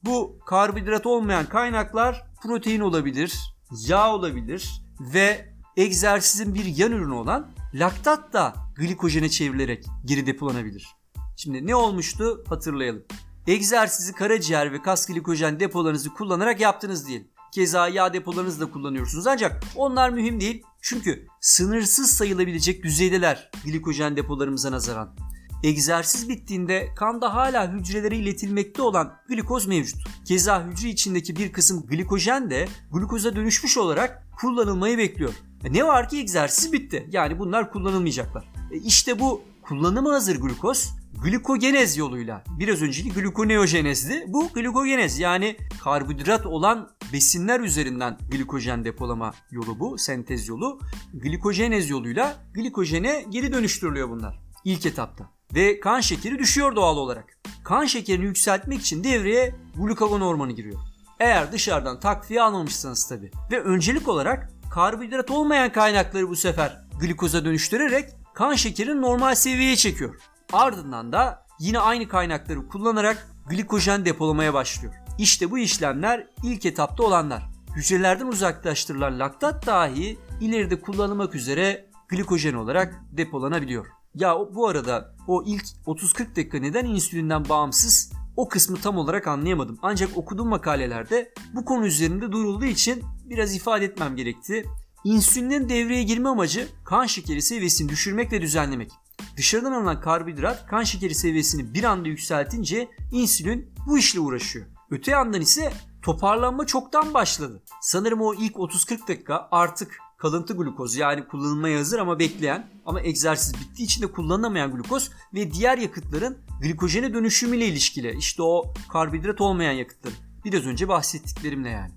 Bu 0.05 0.39
karbonhidrat 0.47 1.07
olmayan 1.07 1.47
kaynaklar 1.47 2.27
protein 2.43 2.81
olabilir, 2.81 3.55
yağ 3.87 4.15
olabilir 4.15 4.83
ve 5.01 5.55
egzersizin 5.77 6.55
bir 6.55 6.65
yan 6.65 6.93
ürünü 6.93 7.15
olan 7.15 7.51
laktat 7.75 8.33
da 8.33 8.55
glikojene 8.77 9.29
çevrilerek 9.29 9.85
geri 10.05 10.27
depolanabilir. 10.27 10.97
Şimdi 11.37 11.67
ne 11.67 11.75
olmuştu 11.75 12.45
hatırlayalım. 12.49 13.05
Egzersizi 13.47 14.13
karaciğer 14.13 14.73
ve 14.73 14.83
kas 14.83 15.07
glikojen 15.07 15.61
depolarınızı 15.61 16.15
kullanarak 16.15 16.61
yaptınız 16.61 17.09
diyelim. 17.09 17.29
Keza 17.53 17.89
yağ 17.89 18.13
depolarınızı 18.13 18.61
da 18.61 18.71
kullanıyorsunuz 18.71 19.27
ancak 19.27 19.65
onlar 19.77 20.11
mühim 20.11 20.41
değil. 20.41 20.63
Çünkü 20.81 21.27
sınırsız 21.41 22.11
sayılabilecek 22.11 22.83
düzeydeler 22.83 23.51
glikojen 23.65 24.17
depolarımıza 24.17 24.73
nazaran. 24.73 25.17
Egzersiz 25.63 26.29
bittiğinde 26.29 26.89
kanda 26.97 27.35
hala 27.35 27.73
hücrelere 27.73 28.17
iletilmekte 28.17 28.83
olan 28.83 29.13
glikoz 29.29 29.67
mevcut. 29.67 30.01
Keza 30.25 30.67
hücre 30.67 30.89
içindeki 30.89 31.37
bir 31.37 31.53
kısım 31.53 31.87
glikojen 31.87 32.51
de 32.51 32.69
glukoza 32.93 33.37
dönüşmüş 33.37 33.79
olarak 33.79 34.27
kullanılmayı 34.41 34.99
bekliyor. 34.99 35.35
E 35.65 35.73
ne 35.73 35.85
var 35.85 36.09
ki 36.09 36.19
egzersiz 36.19 36.73
bitti. 36.73 37.09
Yani 37.11 37.39
bunlar 37.39 37.73
kullanılmayacaklar. 37.73 38.45
E 38.73 38.77
işte 38.77 39.19
bu 39.19 39.43
kullanıma 39.69 40.13
hazır 40.13 40.37
glukoz 40.37 40.95
glikogenez 41.23 41.97
yoluyla 41.97 42.45
biraz 42.59 42.83
önceki 42.83 43.13
glukoneojenezdi. 43.13 44.25
Bu 44.29 44.49
glikogenez 44.49 45.19
yani 45.19 45.57
karbonhidrat 45.83 46.47
olan 46.47 46.91
besinler 47.13 47.61
üzerinden 47.61 48.19
glikojen 48.31 48.85
depolama 48.85 49.33
yolu 49.51 49.81
bu, 49.81 49.99
sentez 49.99 50.49
yolu. 50.49 50.81
Glikojenez 51.15 51.91
yoluyla 51.91 52.37
glikojene 52.55 53.25
geri 53.29 53.53
dönüştürülüyor 53.53 54.11
bunlar 54.11 54.41
ilk 54.65 54.87
etapta. 54.87 55.31
Ve 55.55 55.81
kan 55.81 56.01
şekeri 56.01 56.39
düşüyor 56.39 56.77
doğal 56.77 56.97
olarak. 56.97 57.39
Kan 57.65 57.85
şekerini 57.85 58.25
yükseltmek 58.25 58.81
için 58.81 59.05
devreye 59.05 59.55
glukagon 59.77 60.21
hormonu 60.21 60.53
giriyor. 60.53 60.81
Eğer 61.21 61.53
dışarıdan 61.53 62.01
takviye 62.01 62.43
almamışsanız 62.43 63.09
tabi. 63.09 63.31
Ve 63.51 63.61
öncelik 63.63 64.09
olarak 64.09 64.51
karbonhidrat 64.71 65.31
olmayan 65.31 65.73
kaynakları 65.73 66.29
bu 66.29 66.37
sefer 66.37 66.87
glikoza 67.01 67.45
dönüştürerek 67.45 68.11
kan 68.37 68.55
şekerini 68.55 69.03
normal 69.03 69.35
seviyeye 69.35 69.77
çekiyor. 69.77 70.21
Ardından 70.53 71.13
da 71.13 71.47
yine 71.59 71.79
aynı 71.79 72.09
kaynakları 72.09 72.69
kullanarak 72.69 73.31
glikojen 73.49 74.05
depolamaya 74.05 74.55
başlıyor. 74.55 74.95
İşte 75.19 75.51
bu 75.51 75.59
işlemler 75.59 76.27
ilk 76.43 76.67
etapta 76.67 77.03
olanlar. 77.03 77.43
Hücrelerden 77.77 78.27
uzaklaştırılan 78.27 79.19
laktat 79.19 79.67
dahi 79.67 80.19
ileride 80.41 80.81
kullanılmak 80.81 81.35
üzere 81.35 81.91
glikojen 82.09 82.55
olarak 82.55 82.95
depolanabiliyor. 83.13 83.87
Ya 84.15 84.37
bu 84.55 84.69
arada 84.69 85.15
o 85.27 85.43
ilk 85.47 85.65
30-40 85.87 86.37
dakika 86.37 86.59
neden 86.59 86.85
insülinden 86.85 87.49
bağımsız 87.49 88.13
o 88.37 88.49
kısmı 88.49 88.77
tam 88.77 88.99
olarak 88.99 89.27
anlayamadım. 89.27 89.79
Ancak 89.83 90.17
okuduğum 90.17 90.49
makalelerde 90.49 91.33
bu 91.55 91.65
konu 91.65 91.87
üzerinde 91.87 92.33
durulduğu 92.33 92.65
için 92.65 93.03
biraz 93.25 93.55
ifade 93.55 93.85
etmem 93.85 94.17
gerekti. 94.17 94.67
İnsülinin 95.07 95.69
devreye 95.69 96.03
girme 96.03 96.29
amacı 96.29 96.69
kan 96.85 97.07
şekeri 97.07 97.43
seviyesini 97.43 97.89
düşürmek 97.89 98.33
ve 98.33 98.43
düzenlemek. 98.43 98.91
Dışarıdan 99.37 99.73
alınan 99.73 100.01
karbonhidrat 100.01 100.67
kan 100.67 100.83
şekeri 100.83 101.15
seviyesini 101.15 101.75
bir 101.75 101.85
anda 101.85 102.09
yükseltince 102.09 102.89
insülin 103.13 103.75
bu 103.87 103.99
işle 103.99 104.21
uğraşıyor. 104.21 104.67
Öte 104.91 105.11
yandan 105.11 105.41
ise 105.41 105.73
toparlanma 106.03 106.67
çoktan 106.67 107.15
başladı. 107.15 107.63
Sanırım 107.81 108.21
o 108.21 108.35
ilk 108.35 108.55
30-40 108.55 109.09
dakika 109.09 109.49
artık 109.51 109.99
kalıntı 110.19 110.57
glukoz 110.57 110.97
yani 110.97 111.29
kullanılmaya 111.29 111.79
hazır 111.79 111.99
ama 111.99 112.19
bekleyen 112.19 112.71
ama 112.87 113.01
egzersiz 113.01 113.55
bittiği 113.61 113.87
için 113.87 114.03
de 114.03 114.13
kullanılamayan 114.13 114.73
glukoz 114.73 115.11
ve 115.35 115.53
diğer 115.53 115.79
yakıtların 115.79 116.39
glikojene 116.63 117.15
dönüşümüyle 117.15 117.67
ilişkili. 117.67 118.17
İşte 118.19 118.43
o 118.43 118.75
karbonhidrat 118.93 119.41
olmayan 119.41 119.73
yakıtların. 119.73 120.17
Biraz 120.45 120.67
önce 120.67 120.89
bahsettiklerimle 120.89 121.71
yani. 121.71 121.93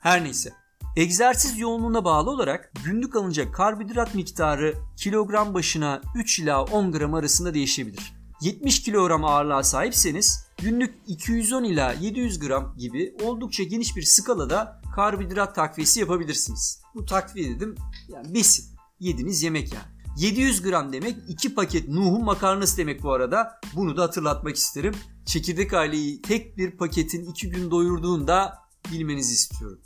Her 0.00 0.24
neyse. 0.24 0.63
Egzersiz 0.96 1.58
yoğunluğuna 1.58 2.04
bağlı 2.04 2.30
olarak 2.30 2.72
günlük 2.84 3.16
alınacak 3.16 3.54
karbonhidrat 3.54 4.14
miktarı 4.14 4.74
kilogram 4.96 5.54
başına 5.54 6.00
3 6.14 6.38
ila 6.38 6.64
10 6.64 6.92
gram 6.92 7.14
arasında 7.14 7.54
değişebilir. 7.54 8.14
70 8.40 8.82
kilogram 8.82 9.24
ağırlığa 9.24 9.62
sahipseniz 9.62 10.46
günlük 10.62 10.94
210 11.06 11.64
ila 11.64 11.92
700 11.92 12.38
gram 12.38 12.74
gibi 12.78 13.16
oldukça 13.22 13.62
geniş 13.62 13.96
bir 13.96 14.02
skalada 14.02 14.80
karbonhidrat 14.94 15.54
takviyesi 15.54 16.00
yapabilirsiniz. 16.00 16.82
Bu 16.94 17.04
takviye 17.04 17.56
dedim 17.56 17.74
yani 18.08 18.34
besin. 18.34 18.76
Yediğiniz 19.00 19.42
yemek 19.42 19.72
yani. 19.72 19.94
700 20.18 20.62
gram 20.62 20.92
demek 20.92 21.16
2 21.28 21.54
paket 21.54 21.88
Nuh'un 21.88 22.24
makarnası 22.24 22.76
demek 22.76 23.02
bu 23.02 23.12
arada. 23.12 23.60
Bunu 23.76 23.96
da 23.96 24.02
hatırlatmak 24.02 24.56
isterim. 24.56 24.94
Çekirdek 25.26 25.72
aileyi 25.72 26.22
tek 26.22 26.58
bir 26.58 26.70
paketin 26.70 27.30
2 27.30 27.50
gün 27.50 27.70
doyurduğunda 27.70 28.58
bilmenizi 28.92 29.34
istiyorum. 29.34 29.80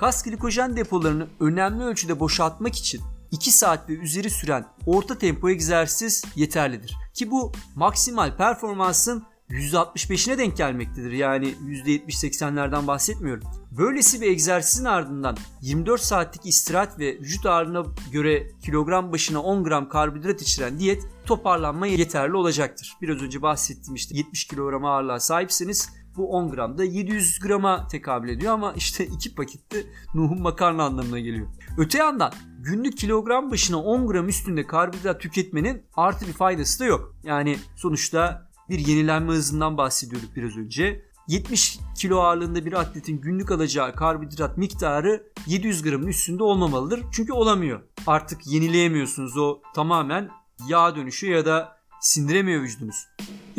Kas 0.00 0.22
glikojen 0.22 0.76
depolarını 0.76 1.26
önemli 1.40 1.84
ölçüde 1.84 2.20
boşaltmak 2.20 2.76
için 2.76 3.00
2 3.30 3.50
saat 3.50 3.88
ve 3.88 3.92
üzeri 3.92 4.30
süren 4.30 4.66
orta 4.86 5.18
tempo 5.18 5.50
egzersiz 5.50 6.24
yeterlidir. 6.36 6.96
Ki 7.14 7.30
bu 7.30 7.52
maksimal 7.74 8.36
performansın 8.36 9.24
%65'ine 9.50 10.38
denk 10.38 10.56
gelmektedir. 10.56 11.12
Yani 11.12 11.54
%70-80'lerden 11.86 12.86
bahsetmiyorum. 12.86 13.44
Böylesi 13.78 14.20
bir 14.20 14.26
egzersizin 14.26 14.84
ardından 14.84 15.36
24 15.60 16.00
saatlik 16.00 16.46
istirahat 16.46 16.98
ve 16.98 17.18
vücut 17.18 17.46
ağırlığına 17.46 17.86
göre 18.12 18.50
kilogram 18.64 19.12
başına 19.12 19.42
10 19.42 19.64
gram 19.64 19.88
karbonhidrat 19.88 20.42
içeren 20.42 20.78
diyet 20.78 21.02
toparlanmaya 21.26 21.94
yeterli 21.94 22.36
olacaktır. 22.36 22.96
Biraz 23.02 23.22
önce 23.22 23.42
bahsettiğim 23.42 23.94
işte 23.94 24.16
70 24.16 24.44
kilogram 24.44 24.84
ağırlığa 24.84 25.20
sahipseniz 25.20 25.88
Bu 26.16 26.30
10 26.30 26.50
gram 26.50 26.78
da 26.78 26.84
700 26.84 27.38
grama 27.38 27.86
tekabül 27.86 28.28
ediyor 28.28 28.52
ama 28.52 28.72
işte 28.72 29.06
2 29.06 29.34
pakette 29.34 29.86
Nuh'un 30.14 30.42
makarna 30.42 30.84
anlamına 30.84 31.18
geliyor. 31.18 31.46
Öte 31.78 31.98
yandan 31.98 32.32
günlük 32.58 32.98
kilogram 32.98 33.50
başına 33.50 33.82
10 33.82 34.06
gram 34.06 34.28
üstünde 34.28 34.66
karbonhidrat 34.66 35.20
tüketmenin 35.20 35.82
artı 35.94 36.26
bir 36.26 36.32
faydası 36.32 36.80
da 36.80 36.84
yok. 36.84 37.14
Yani 37.24 37.56
sonuçta 37.76 38.50
bir 38.68 38.78
yenilenme 38.78 39.32
hızından 39.32 39.76
bahsediyorduk 39.76 40.36
biraz 40.36 40.56
önce. 40.56 41.10
70 41.28 41.78
kilo 41.96 42.18
ağırlığında 42.18 42.64
bir 42.64 42.72
atletin 42.72 43.20
günlük 43.20 43.50
alacağı 43.50 43.94
karbonhidrat 43.94 44.58
miktarı 44.58 45.32
700 45.46 45.82
gramın 45.82 46.06
üstünde 46.06 46.42
olmamalıdır. 46.42 47.04
Çünkü 47.12 47.32
olamıyor. 47.32 47.80
Artık 48.06 48.46
yenileyemiyorsunuz 48.46 49.36
o 49.36 49.60
tamamen 49.74 50.30
yağ 50.68 50.96
dönüşü 50.96 51.26
ya 51.30 51.46
da 51.46 51.76
sindiremiyor 52.00 52.62
vücudunuz. 52.62 53.06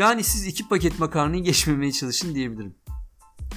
Yani 0.01 0.23
siz 0.23 0.47
iki 0.47 0.67
paket 0.67 0.99
makarnayı 0.99 1.43
geçmemeye 1.43 1.91
çalışın 1.91 2.35
diyebilirim. 2.35 2.75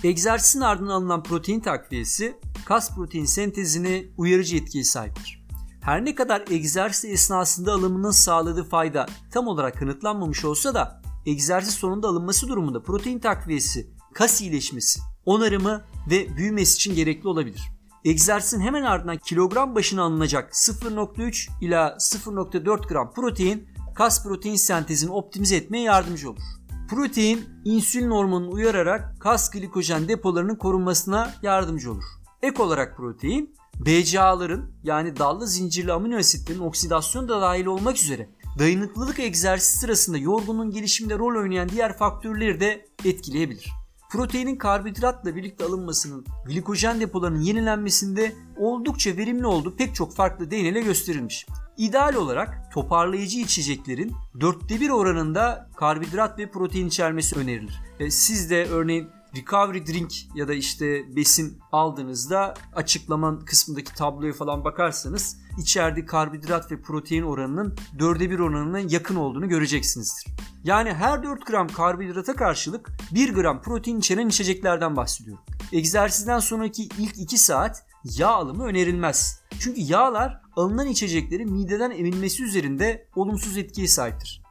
Egzersizin 0.03 0.61
ardından 0.61 0.91
alınan 0.91 1.23
protein 1.23 1.61
takviyesi 1.61 2.37
kas 2.65 2.95
protein 2.95 3.25
sentezini 3.25 4.13
uyarıcı 4.17 4.57
etkiye 4.57 4.85
sahiptir. 4.85 5.47
Her 5.81 6.05
ne 6.05 6.15
kadar 6.15 6.45
egzersiz 6.51 7.11
esnasında 7.11 7.73
alımının 7.73 8.11
sağladığı 8.11 8.65
fayda 8.65 9.07
tam 9.31 9.49
olarak 9.49 9.79
kanıtlanmamış 9.79 10.45
olsa 10.45 10.75
da 10.75 11.03
egzersiz 11.27 11.75
sonunda 11.75 12.09
alınması 12.09 12.49
durumunda 12.49 12.83
protein 12.83 13.19
takviyesi 13.19 13.91
kas 14.15 14.41
iyileşmesi, 14.41 15.01
onarımı 15.25 15.85
ve 16.11 16.37
büyümesi 16.37 16.75
için 16.75 16.95
gerekli 16.95 17.29
olabilir. 17.29 17.63
Egzersizin 18.05 18.61
hemen 18.61 18.83
ardından 18.83 19.19
kilogram 19.19 19.75
başına 19.75 20.03
alınacak 20.03 20.53
0.3 20.53 21.49
ila 21.61 21.89
0.4 21.89 22.89
gram 22.89 23.13
protein 23.13 23.74
kas 23.95 24.23
protein 24.23 24.57
sentezini 24.57 25.13
optimize 25.13 25.57
etmeye 25.57 25.85
yardımcı 25.85 26.31
olur. 26.31 26.43
Protein 26.91 27.49
insülin 27.65 28.11
hormonunu 28.11 28.53
uyararak 28.53 29.21
kas 29.21 29.51
glikojen 29.51 30.09
depolarının 30.09 30.57
korunmasına 30.57 31.35
yardımcı 31.43 31.93
olur. 31.93 32.05
Ek 32.43 32.63
olarak 32.63 32.97
protein 32.97 33.55
BCA'ların 33.79 34.73
yani 34.83 35.17
dallı 35.17 35.47
zincirli 35.47 35.93
amino 35.93 36.17
asitlerin 36.17 36.61
oksidasyonu 36.61 37.29
da 37.29 37.41
dahil 37.41 37.67
olmak 37.67 37.97
üzere 37.97 38.29
dayanıklılık 38.59 39.19
egzersizi 39.19 39.79
sırasında 39.79 40.19
yorgunluğun 40.19 40.71
gelişiminde 40.71 41.19
rol 41.19 41.41
oynayan 41.41 41.69
diğer 41.69 41.99
faktörleri 41.99 42.61
de 42.61 42.87
etkileyebilir. 43.05 43.73
Proteinin 44.11 44.57
karbonhidratla 44.57 45.37
birlikte 45.37 45.65
alınmasının 45.65 46.27
glikojen 46.47 47.01
depolarının 47.01 47.41
yenilenmesinde 47.41 48.33
oldukça 48.57 49.17
verimli 49.17 49.47
olduğu 49.47 49.77
pek 49.77 49.95
çok 49.95 50.15
farklı 50.15 50.51
deneyle 50.51 50.81
gösterilmiş. 50.81 51.47
İdeal 51.77 52.15
olarak 52.15 52.73
toparlayıcı 52.73 53.39
içeceklerin 53.39 54.13
dörtte 54.41 54.81
bir 54.81 54.91
oranında 54.91 55.71
karbonhidrat 55.77 56.39
ve 56.39 56.51
protein 56.51 56.89
içermesi 56.89 57.39
önerilir. 57.39 57.81
E, 58.01 58.11
siz 58.11 58.51
de 58.51 58.67
örneğin 58.67 59.09
recovery 59.37 59.87
drink 59.87 60.13
ya 60.35 60.49
da 60.49 60.55
işte 60.55 61.17
besin 61.17 61.59
aldığınızda 61.73 62.55
açıklaman 62.75 63.41
kısmındaki 63.41 63.95
tabloya 63.95 64.33
falan 64.33 64.65
bakarsanız 64.65 65.37
içeride 65.59 66.07
karbonhidrat 66.07 66.73
ve 66.73 66.83
protein 66.83 67.23
oranının 67.23 67.77
dörde 67.99 68.31
bir 68.31 68.39
oranına 68.39 68.79
yakın 68.79 69.17
olduğunu 69.17 69.49
göreceksinizdir. 69.49 70.27
Yani 70.65 70.95
her 70.95 71.23
4 71.23 71.47
gram 71.47 71.69
karbonhidrata 71.69 72.35
karşılık 72.35 72.91
1 73.15 73.35
gram 73.35 73.63
protein 73.63 73.99
içeren 73.99 74.29
içeceklerden 74.29 74.97
bahsediyorum. 74.97 75.45
Egzersizden 75.73 76.39
sonraki 76.39 76.83
ilk 76.83 77.19
2 77.19 77.39
saat 77.39 77.87
yağ 78.05 78.29
alımı 78.29 78.64
önerilmez. 78.64 79.40
Çünkü 79.59 79.81
yağlar 79.81 80.40
alınan 80.57 80.87
içeceklerin 80.87 81.53
mideden 81.53 81.90
emilmesi 81.90 82.45
üzerinde 82.45 83.09
olumsuz 83.14 83.57
etkiye 83.57 83.88
sahiptir. 83.88 84.45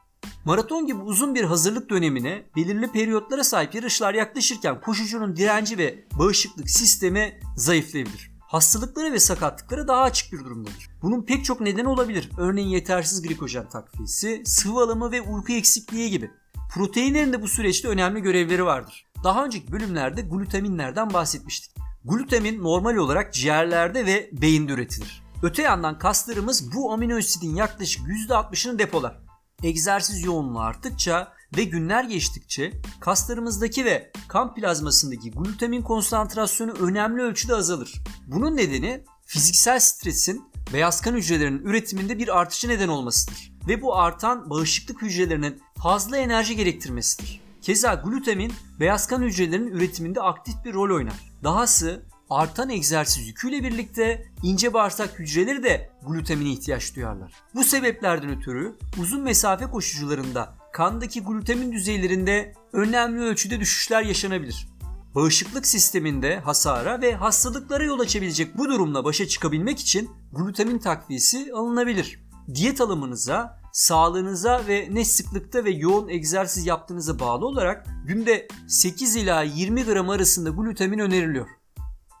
Maraton 0.44 0.86
gibi 0.86 0.98
uzun 0.98 1.34
bir 1.34 1.44
hazırlık 1.44 1.90
dönemine 1.90 2.44
belirli 2.56 2.92
periyotlara 2.92 3.44
sahip 3.44 3.74
yarışlar 3.74 4.14
yaklaşırken 4.14 4.80
koşucunun 4.80 5.36
direnci 5.36 5.78
ve 5.78 6.04
bağışıklık 6.18 6.70
sistemi 6.70 7.40
zayıflayabilir. 7.56 8.34
Hastalıklara 8.40 9.12
ve 9.12 9.18
sakatlıklara 9.18 9.88
daha 9.88 10.02
açık 10.02 10.32
bir 10.32 10.38
durumdadır. 10.38 10.90
Bunun 11.02 11.22
pek 11.22 11.44
çok 11.44 11.60
nedeni 11.60 11.88
olabilir. 11.88 12.30
Örneğin 12.38 12.68
yetersiz 12.68 13.22
glikojen 13.22 13.68
takviyesi, 13.68 14.42
sıvı 14.46 14.80
alımı 14.80 15.12
ve 15.12 15.20
uyku 15.20 15.52
eksikliği 15.52 16.10
gibi. 16.10 16.30
Proteinlerin 16.74 17.32
de 17.32 17.42
bu 17.42 17.48
süreçte 17.48 17.88
önemli 17.88 18.20
görevleri 18.20 18.64
vardır. 18.64 19.06
Daha 19.24 19.44
önceki 19.44 19.72
bölümlerde 19.72 20.22
glutaminlerden 20.22 21.12
bahsetmiştik. 21.12 21.83
Glutamin 22.04 22.62
normal 22.62 22.96
olarak 22.96 23.34
ciğerlerde 23.34 24.06
ve 24.06 24.30
beyinde 24.32 24.72
üretilir. 24.72 25.22
Öte 25.42 25.62
yandan 25.62 25.98
kaslarımız 25.98 26.74
bu 26.74 26.92
amino 26.92 27.16
asidin 27.18 27.56
yaklaşık 27.56 28.06
%60'ını 28.06 28.78
depolar. 28.78 29.20
Egzersiz 29.62 30.24
yoğunluğu 30.24 30.60
arttıkça 30.60 31.32
ve 31.56 31.64
günler 31.64 32.04
geçtikçe 32.04 32.72
kaslarımızdaki 33.00 33.84
ve 33.84 34.12
kan 34.28 34.54
plazmasındaki 34.54 35.30
glutamin 35.30 35.82
konsantrasyonu 35.82 36.72
önemli 36.72 37.22
ölçüde 37.22 37.54
azalır. 37.54 37.94
Bunun 38.26 38.56
nedeni 38.56 39.04
fiziksel 39.26 39.80
stresin 39.80 40.44
beyaz 40.72 41.00
kan 41.00 41.14
hücrelerinin 41.14 41.64
üretiminde 41.64 42.18
bir 42.18 42.38
artışı 42.40 42.68
neden 42.68 42.88
olmasıdır 42.88 43.52
ve 43.68 43.82
bu 43.82 43.96
artan 43.96 44.50
bağışıklık 44.50 45.02
hücrelerinin 45.02 45.62
fazla 45.82 46.16
enerji 46.16 46.56
gerektirmesidir. 46.56 47.40
Keza 47.62 47.94
glutamin 47.94 48.52
beyaz 48.80 49.06
kan 49.06 49.22
hücrelerinin 49.22 49.72
üretiminde 49.72 50.20
aktif 50.20 50.54
bir 50.64 50.74
rol 50.74 50.96
oynar. 50.96 51.33
Dahası 51.44 52.02
artan 52.30 52.70
egzersiz 52.70 53.28
yüküyle 53.28 53.62
birlikte 53.62 54.32
ince 54.42 54.74
bağırsak 54.74 55.18
hücreleri 55.18 55.62
de 55.62 55.90
glutamine 56.06 56.50
ihtiyaç 56.50 56.96
duyarlar. 56.96 57.32
Bu 57.54 57.64
sebeplerden 57.64 58.38
ötürü 58.38 58.74
uzun 59.00 59.22
mesafe 59.22 59.66
koşucularında 59.66 60.54
kandaki 60.72 61.22
glutamin 61.22 61.72
düzeylerinde 61.72 62.54
önemli 62.72 63.20
ölçüde 63.22 63.60
düşüşler 63.60 64.02
yaşanabilir. 64.02 64.68
Bağışıklık 65.14 65.66
sisteminde 65.66 66.38
hasara 66.38 67.00
ve 67.00 67.14
hastalıklara 67.14 67.84
yol 67.84 68.00
açabilecek 68.00 68.58
bu 68.58 68.68
durumla 68.68 69.04
başa 69.04 69.28
çıkabilmek 69.28 69.78
için 69.80 70.10
glutamin 70.32 70.78
takviyesi 70.78 71.50
alınabilir. 71.54 72.20
Diyet 72.54 72.80
alımınıza, 72.80 73.63
sağlığınıza 73.74 74.66
ve 74.68 74.88
ne 74.90 75.04
sıklıkta 75.04 75.64
ve 75.64 75.70
yoğun 75.70 76.08
egzersiz 76.08 76.66
yaptığınıza 76.66 77.18
bağlı 77.18 77.46
olarak 77.46 77.86
günde 78.06 78.48
8 78.68 79.16
ila 79.16 79.42
20 79.42 79.84
gram 79.84 80.10
arasında 80.10 80.50
glutamin 80.50 80.98
öneriliyor. 80.98 81.48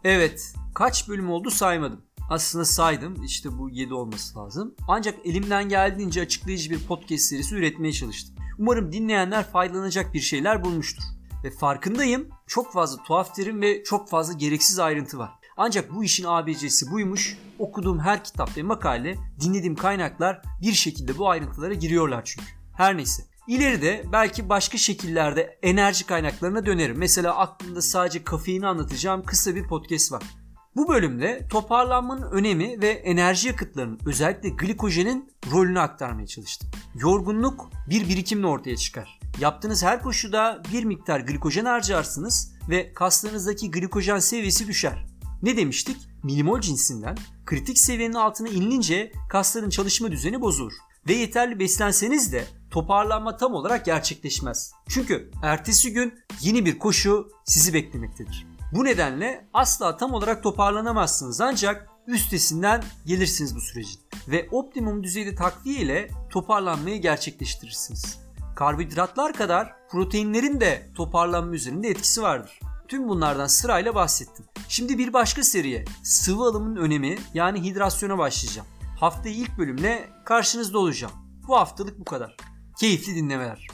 Evet, 0.04 0.54
kaç 0.74 1.08
bölüm 1.08 1.30
oldu 1.30 1.50
saymadım. 1.50 2.00
Aslında 2.30 2.64
saydım 2.64 3.22
işte 3.24 3.58
bu 3.58 3.70
7 3.70 3.94
olması 3.94 4.38
lazım. 4.38 4.74
Ancak 4.88 5.26
elimden 5.26 5.68
geldiğince 5.68 6.20
açıklayıcı 6.20 6.70
bir 6.70 6.86
podcast 6.86 7.24
serisi 7.24 7.54
üretmeye 7.54 7.92
çalıştım. 7.92 8.34
Umarım 8.58 8.92
dinleyenler 8.92 9.50
faydalanacak 9.50 10.14
bir 10.14 10.20
şeyler 10.20 10.64
bulmuştur. 10.64 11.04
Ve 11.44 11.50
farkındayım 11.50 12.28
çok 12.46 12.72
fazla 12.72 13.02
tuhaf 13.02 13.34
terim 13.34 13.62
ve 13.62 13.84
çok 13.84 14.08
fazla 14.08 14.32
gereksiz 14.32 14.78
ayrıntı 14.78 15.18
var. 15.18 15.30
Ancak 15.56 15.94
bu 15.94 16.04
işin 16.04 16.24
ABC'si 16.24 16.90
buymuş. 16.90 17.38
Okuduğum 17.58 18.00
her 18.00 18.24
kitap 18.24 18.56
ve 18.56 18.62
makale, 18.62 19.16
dinlediğim 19.40 19.76
kaynaklar 19.76 20.42
bir 20.62 20.72
şekilde 20.72 21.18
bu 21.18 21.30
ayrıntılara 21.30 21.74
giriyorlar 21.74 22.24
çünkü. 22.24 22.46
Her 22.76 22.96
neyse. 22.96 23.22
İleride 23.48 24.04
belki 24.12 24.48
başka 24.48 24.78
şekillerde 24.78 25.58
enerji 25.62 26.06
kaynaklarına 26.06 26.66
dönerim. 26.66 26.98
Mesela 26.98 27.36
aklımda 27.36 27.82
sadece 27.82 28.24
kafeini 28.24 28.66
anlatacağım 28.66 29.22
kısa 29.22 29.54
bir 29.54 29.68
podcast 29.68 30.12
var. 30.12 30.22
Bu 30.76 30.88
bölümde 30.88 31.46
toparlanmanın 31.50 32.30
önemi 32.30 32.82
ve 32.82 32.88
enerji 32.88 33.48
yakıtlarının 33.48 34.00
özellikle 34.06 34.48
glikojenin 34.48 35.32
rolünü 35.52 35.80
aktarmaya 35.80 36.26
çalıştım. 36.26 36.70
Yorgunluk 36.94 37.70
bir 37.90 38.08
birikimle 38.08 38.46
ortaya 38.46 38.76
çıkar. 38.76 39.20
Yaptığınız 39.40 39.82
her 39.82 40.02
koşuda 40.02 40.62
bir 40.72 40.84
miktar 40.84 41.20
glikojen 41.20 41.64
harcarsınız 41.64 42.54
ve 42.68 42.92
kaslarınızdaki 42.92 43.70
glikojen 43.70 44.18
seviyesi 44.18 44.68
düşer. 44.68 45.13
Ne 45.44 45.56
demiştik? 45.56 45.96
Milimol 46.22 46.60
cinsinden 46.60 47.16
kritik 47.46 47.78
seviyenin 47.78 48.14
altına 48.14 48.48
inilince 48.48 49.12
kasların 49.28 49.70
çalışma 49.70 50.12
düzeni 50.12 50.40
bozulur. 50.40 50.72
Ve 51.08 51.12
yeterli 51.12 51.58
beslenseniz 51.58 52.32
de 52.32 52.44
toparlanma 52.70 53.36
tam 53.36 53.54
olarak 53.54 53.84
gerçekleşmez. 53.84 54.72
Çünkü 54.88 55.30
ertesi 55.42 55.92
gün 55.92 56.14
yeni 56.40 56.64
bir 56.64 56.78
koşu 56.78 57.28
sizi 57.44 57.74
beklemektedir. 57.74 58.46
Bu 58.72 58.84
nedenle 58.84 59.48
asla 59.54 59.96
tam 59.96 60.12
olarak 60.12 60.42
toparlanamazsınız 60.42 61.40
ancak 61.40 61.88
üstesinden 62.06 62.84
gelirsiniz 63.06 63.56
bu 63.56 63.60
sürecin. 63.60 64.00
Ve 64.28 64.48
optimum 64.50 65.04
düzeyde 65.04 65.34
takviye 65.34 65.80
ile 65.80 66.10
toparlanmayı 66.30 67.00
gerçekleştirirsiniz. 67.00 68.18
Karbonhidratlar 68.56 69.32
kadar 69.32 69.72
proteinlerin 69.90 70.60
de 70.60 70.90
toparlanma 70.96 71.54
üzerinde 71.54 71.88
etkisi 71.88 72.22
vardır. 72.22 72.60
Tüm 72.94 73.08
bunlardan 73.08 73.46
sırayla 73.46 73.94
bahsettim. 73.94 74.44
Şimdi 74.68 74.98
bir 74.98 75.12
başka 75.12 75.42
seriye 75.42 75.84
sıvı 76.02 76.42
alımın 76.42 76.76
önemi 76.76 77.18
yani 77.34 77.62
hidrasyona 77.62 78.18
başlayacağım. 78.18 78.68
Haftayı 79.00 79.34
ilk 79.34 79.58
bölümle 79.58 80.10
karşınızda 80.24 80.78
olacağım. 80.78 81.12
Bu 81.48 81.56
haftalık 81.56 82.00
bu 82.00 82.04
kadar. 82.04 82.36
Keyifli 82.80 83.14
dinlemeler. 83.14 83.66